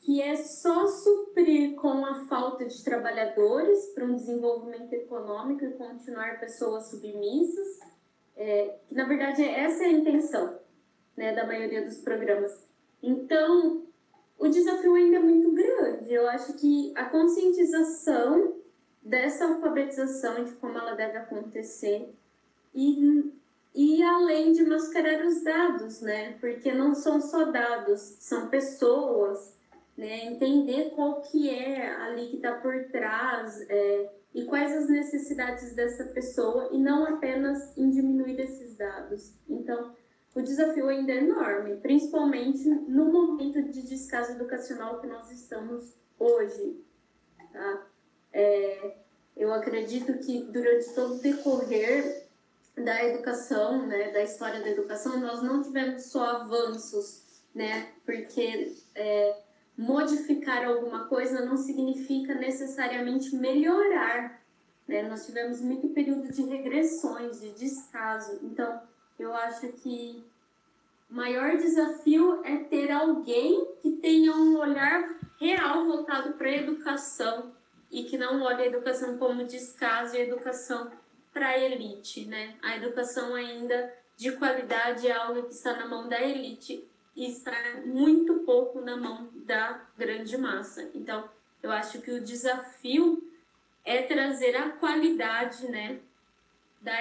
que 0.00 0.22
é 0.22 0.34
só 0.34 0.86
suprir 0.86 1.76
com 1.76 2.06
a 2.06 2.24
falta 2.26 2.64
de 2.64 2.82
trabalhadores 2.82 3.88
para 3.94 4.06
um 4.06 4.16
desenvolvimento 4.16 4.90
econômico 4.94 5.62
e 5.62 5.72
continuar 5.74 6.40
pessoas 6.40 6.86
submissas, 6.86 7.80
é, 8.34 8.78
que 8.88 8.94
na 8.94 9.04
verdade 9.04 9.44
essa 9.44 9.84
é 9.84 9.88
a 9.88 9.92
intenção 9.92 10.58
né, 11.14 11.34
da 11.34 11.46
maioria 11.46 11.84
dos 11.84 11.98
programas. 11.98 12.66
Então, 13.02 13.86
o 14.38 14.48
desafio 14.48 14.94
ainda 14.94 15.16
é 15.18 15.20
muito 15.20 15.52
grande. 15.52 16.14
Eu 16.14 16.26
acho 16.30 16.54
que 16.54 16.94
a 16.96 17.04
conscientização 17.10 18.57
dessa 19.08 19.46
alfabetização 19.46 20.44
de 20.44 20.52
como 20.52 20.78
ela 20.78 20.94
deve 20.94 21.16
acontecer 21.16 22.14
e, 22.74 23.32
e 23.74 24.02
além 24.02 24.52
de 24.52 24.64
mascarar 24.64 25.24
os 25.24 25.42
dados, 25.42 26.00
né? 26.02 26.32
Porque 26.40 26.72
não 26.72 26.94
são 26.94 27.20
só 27.20 27.46
dados, 27.46 28.00
são 28.20 28.48
pessoas, 28.48 29.56
né? 29.96 30.26
Entender 30.26 30.90
qual 30.90 31.22
que 31.22 31.48
é 31.48 31.94
ali 31.96 32.28
que 32.28 32.36
está 32.36 32.52
por 32.52 32.84
trás 32.90 33.60
é, 33.68 34.10
e 34.34 34.44
quais 34.44 34.76
as 34.76 34.88
necessidades 34.88 35.74
dessa 35.74 36.04
pessoa 36.04 36.68
e 36.72 36.78
não 36.78 37.06
apenas 37.06 37.76
em 37.78 37.90
diminuir 37.90 38.38
esses 38.38 38.76
dados. 38.76 39.32
Então, 39.48 39.96
o 40.34 40.42
desafio 40.42 40.86
ainda 40.88 41.12
é 41.12 41.16
enorme, 41.16 41.76
principalmente 41.76 42.68
no 42.68 43.10
momento 43.10 43.62
de 43.62 43.82
descaso 43.82 44.32
educacional 44.32 45.00
que 45.00 45.06
nós 45.06 45.30
estamos 45.32 45.96
hoje. 46.18 46.84
Tá? 47.52 47.86
É, 48.32 48.94
eu 49.36 49.52
acredito 49.52 50.18
que 50.18 50.42
durante 50.44 50.92
todo 50.94 51.14
o 51.14 51.18
decorrer 51.20 52.26
da 52.76 53.04
educação, 53.04 53.86
né, 53.86 54.10
da 54.10 54.22
história 54.22 54.60
da 54.60 54.68
educação, 54.68 55.18
nós 55.20 55.42
não 55.42 55.62
tivemos 55.62 56.04
só 56.06 56.24
avanços, 56.24 57.22
né, 57.54 57.92
porque 58.04 58.76
é, 58.94 59.36
modificar 59.76 60.64
alguma 60.64 61.06
coisa 61.06 61.44
não 61.44 61.56
significa 61.56 62.34
necessariamente 62.34 63.34
melhorar, 63.34 64.42
né, 64.86 65.02
nós 65.08 65.26
tivemos 65.26 65.60
muito 65.60 65.88
período 65.88 66.32
de 66.32 66.42
regressões, 66.42 67.40
de 67.40 67.50
descaso, 67.52 68.40
então 68.42 68.80
eu 69.18 69.32
acho 69.34 69.68
que 69.72 70.24
o 71.10 71.14
maior 71.14 71.56
desafio 71.56 72.40
é 72.44 72.56
ter 72.64 72.90
alguém 72.90 73.72
que 73.80 73.92
tenha 73.92 74.32
um 74.34 74.58
olhar 74.58 75.16
real 75.40 75.86
voltado 75.86 76.34
para 76.34 76.48
a 76.48 76.56
educação 76.56 77.52
e 77.90 78.04
que 78.04 78.18
não 78.18 78.42
olhe 78.42 78.62
a 78.62 78.66
educação 78.66 79.18
como 79.18 79.44
descaso 79.44 80.16
e 80.16 80.20
educação 80.20 80.90
para 81.32 81.48
a 81.48 81.58
elite, 81.58 82.26
né? 82.26 82.56
A 82.62 82.76
educação 82.76 83.34
ainda 83.34 83.94
de 84.16 84.32
qualidade 84.32 85.06
é 85.06 85.12
algo 85.12 85.44
que 85.44 85.54
está 85.54 85.74
na 85.74 85.86
mão 85.86 86.08
da 86.08 86.20
elite 86.20 86.86
e 87.14 87.30
está 87.30 87.52
muito 87.84 88.40
pouco 88.40 88.80
na 88.80 88.96
mão 88.96 89.30
da 89.34 89.80
grande 89.96 90.36
massa. 90.36 90.90
Então, 90.94 91.28
eu 91.62 91.70
acho 91.70 92.00
que 92.00 92.10
o 92.10 92.20
desafio 92.20 93.28
é 93.84 94.02
trazer 94.02 94.56
a 94.56 94.70
qualidade, 94.70 95.66
né, 95.68 96.00
da 96.80 96.98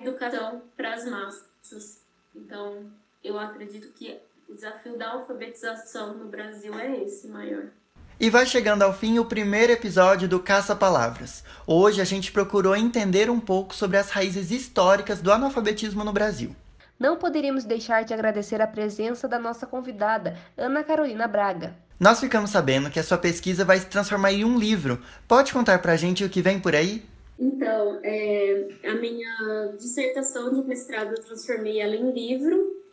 educação 0.00 0.62
para 0.76 0.94
as 0.94 1.04
massas. 1.06 2.02
Então, 2.34 2.90
eu 3.22 3.38
acredito 3.38 3.92
que 3.92 4.20
o 4.48 4.54
desafio 4.54 4.98
da 4.98 5.12
alfabetização 5.12 6.14
no 6.14 6.26
Brasil 6.26 6.74
é 6.78 7.02
esse 7.02 7.28
maior. 7.28 7.70
E 8.18 8.30
vai 8.30 8.46
chegando 8.46 8.82
ao 8.82 8.94
fim 8.94 9.18
o 9.18 9.24
primeiro 9.24 9.72
episódio 9.72 10.28
do 10.28 10.38
Caça 10.38 10.76
Palavras. 10.76 11.42
Hoje 11.66 12.00
a 12.00 12.04
gente 12.04 12.30
procurou 12.30 12.76
entender 12.76 13.28
um 13.28 13.40
pouco 13.40 13.74
sobre 13.74 13.96
as 13.96 14.10
raízes 14.10 14.52
históricas 14.52 15.20
do 15.20 15.32
analfabetismo 15.32 16.04
no 16.04 16.12
Brasil. 16.12 16.54
Não 16.96 17.16
poderíamos 17.16 17.64
deixar 17.64 18.04
de 18.04 18.14
agradecer 18.14 18.62
a 18.62 18.68
presença 18.68 19.26
da 19.26 19.36
nossa 19.36 19.66
convidada, 19.66 20.38
Ana 20.56 20.84
Carolina 20.84 21.26
Braga. 21.26 21.74
Nós 21.98 22.20
ficamos 22.20 22.50
sabendo 22.50 22.88
que 22.88 23.00
a 23.00 23.02
sua 23.02 23.18
pesquisa 23.18 23.64
vai 23.64 23.78
se 23.78 23.86
transformar 23.86 24.32
em 24.32 24.44
um 24.44 24.56
livro. 24.56 25.02
Pode 25.26 25.52
contar 25.52 25.80
pra 25.82 25.96
gente 25.96 26.24
o 26.24 26.30
que 26.30 26.40
vem 26.40 26.60
por 26.60 26.76
aí? 26.76 27.04
Então, 27.36 27.98
é, 28.04 28.68
a 28.84 28.94
minha 28.94 29.74
dissertação 29.76 30.54
de 30.54 30.62
mestrado 30.62 31.14
eu 31.16 31.20
transformei 31.20 31.80
ela 31.80 31.96
em 31.96 32.12
livro 32.12 32.83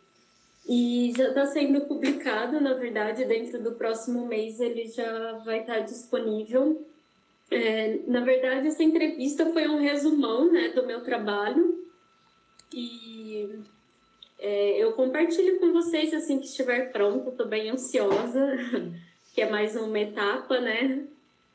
e 0.68 1.12
já 1.16 1.28
está 1.28 1.46
sendo 1.46 1.80
publicado, 1.82 2.60
na 2.60 2.74
verdade, 2.74 3.24
dentro 3.24 3.60
do 3.60 3.72
próximo 3.72 4.26
mês 4.26 4.60
ele 4.60 4.86
já 4.86 5.32
vai 5.44 5.60
estar 5.60 5.74
tá 5.74 5.80
disponível. 5.80 6.86
É, 7.50 7.98
na 8.06 8.20
verdade, 8.20 8.68
essa 8.68 8.82
entrevista 8.82 9.46
foi 9.52 9.68
um 9.68 9.78
resumão 9.78 10.50
né, 10.50 10.68
do 10.68 10.86
meu 10.86 11.02
trabalho 11.02 11.84
e 12.72 13.48
é, 14.38 14.78
eu 14.78 14.92
compartilho 14.92 15.58
com 15.58 15.72
vocês 15.72 16.14
assim 16.14 16.38
que 16.38 16.46
estiver 16.46 16.92
pronto. 16.92 17.28
Estou 17.28 17.46
bem 17.46 17.68
ansiosa, 17.70 18.56
que 19.34 19.42
é 19.42 19.50
mais 19.50 19.76
uma 19.76 19.98
etapa, 19.98 20.60
né, 20.60 21.04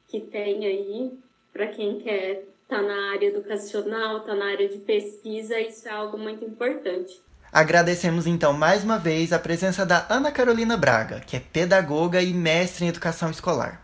que 0.07 0.19
tem 0.19 0.65
aí 0.65 1.11
para 1.53 1.67
quem 1.67 1.97
quer 1.99 2.43
estar 2.63 2.77
tá 2.77 2.81
na 2.81 3.11
área 3.13 3.27
educacional, 3.27 4.17
estar 4.17 4.33
tá 4.33 4.35
na 4.35 4.45
área 4.47 4.67
de 4.67 4.79
pesquisa, 4.79 5.59
isso 5.59 5.87
é 5.87 5.91
algo 5.91 6.17
muito 6.17 6.43
importante. 6.43 7.19
Agradecemos 7.51 8.27
então 8.27 8.51
mais 8.51 8.83
uma 8.83 8.99
vez 8.99 9.31
a 9.31 9.39
presença 9.39 9.85
da 9.85 10.05
Ana 10.09 10.31
Carolina 10.31 10.75
Braga, 10.75 11.21
que 11.21 11.37
é 11.37 11.39
pedagoga 11.39 12.21
e 12.21 12.33
mestre 12.33 12.85
em 12.85 12.89
educação 12.89 13.31
escolar. 13.31 13.81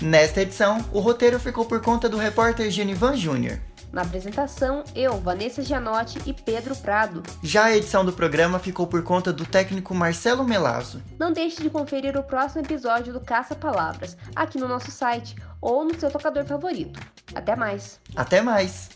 Nesta 0.00 0.42
edição, 0.42 0.84
o 0.92 0.98
roteiro 0.98 1.38
ficou 1.38 1.64
por 1.64 1.80
conta 1.80 2.08
do 2.08 2.16
repórter 2.16 2.68
Genivan 2.70 3.16
Júnior. 3.16 3.60
Na 3.92 4.02
apresentação, 4.02 4.82
eu, 4.94 5.18
Vanessa 5.20 5.62
Gianotti 5.62 6.18
e 6.24 6.32
Pedro 6.32 6.74
Prado. 6.76 7.22
Já 7.42 7.64
a 7.64 7.76
edição 7.76 8.04
do 8.04 8.12
programa 8.12 8.58
ficou 8.58 8.86
por 8.86 9.02
conta 9.02 9.30
do 9.30 9.44
técnico 9.44 9.94
Marcelo 9.94 10.44
Melazo. 10.44 11.02
Não 11.18 11.30
deixe 11.30 11.62
de 11.62 11.68
conferir 11.68 12.16
o 12.16 12.22
próximo 12.22 12.62
episódio 12.62 13.12
do 13.12 13.20
Caça 13.20 13.54
Palavras, 13.54 14.16
aqui 14.34 14.58
no 14.58 14.66
nosso 14.66 14.90
site 14.90 15.36
ou 15.60 15.84
no 15.84 15.98
seu 16.00 16.10
tocador 16.10 16.44
favorito. 16.44 16.98
Até 17.34 17.54
mais! 17.54 18.00
Até 18.16 18.40
mais! 18.40 18.88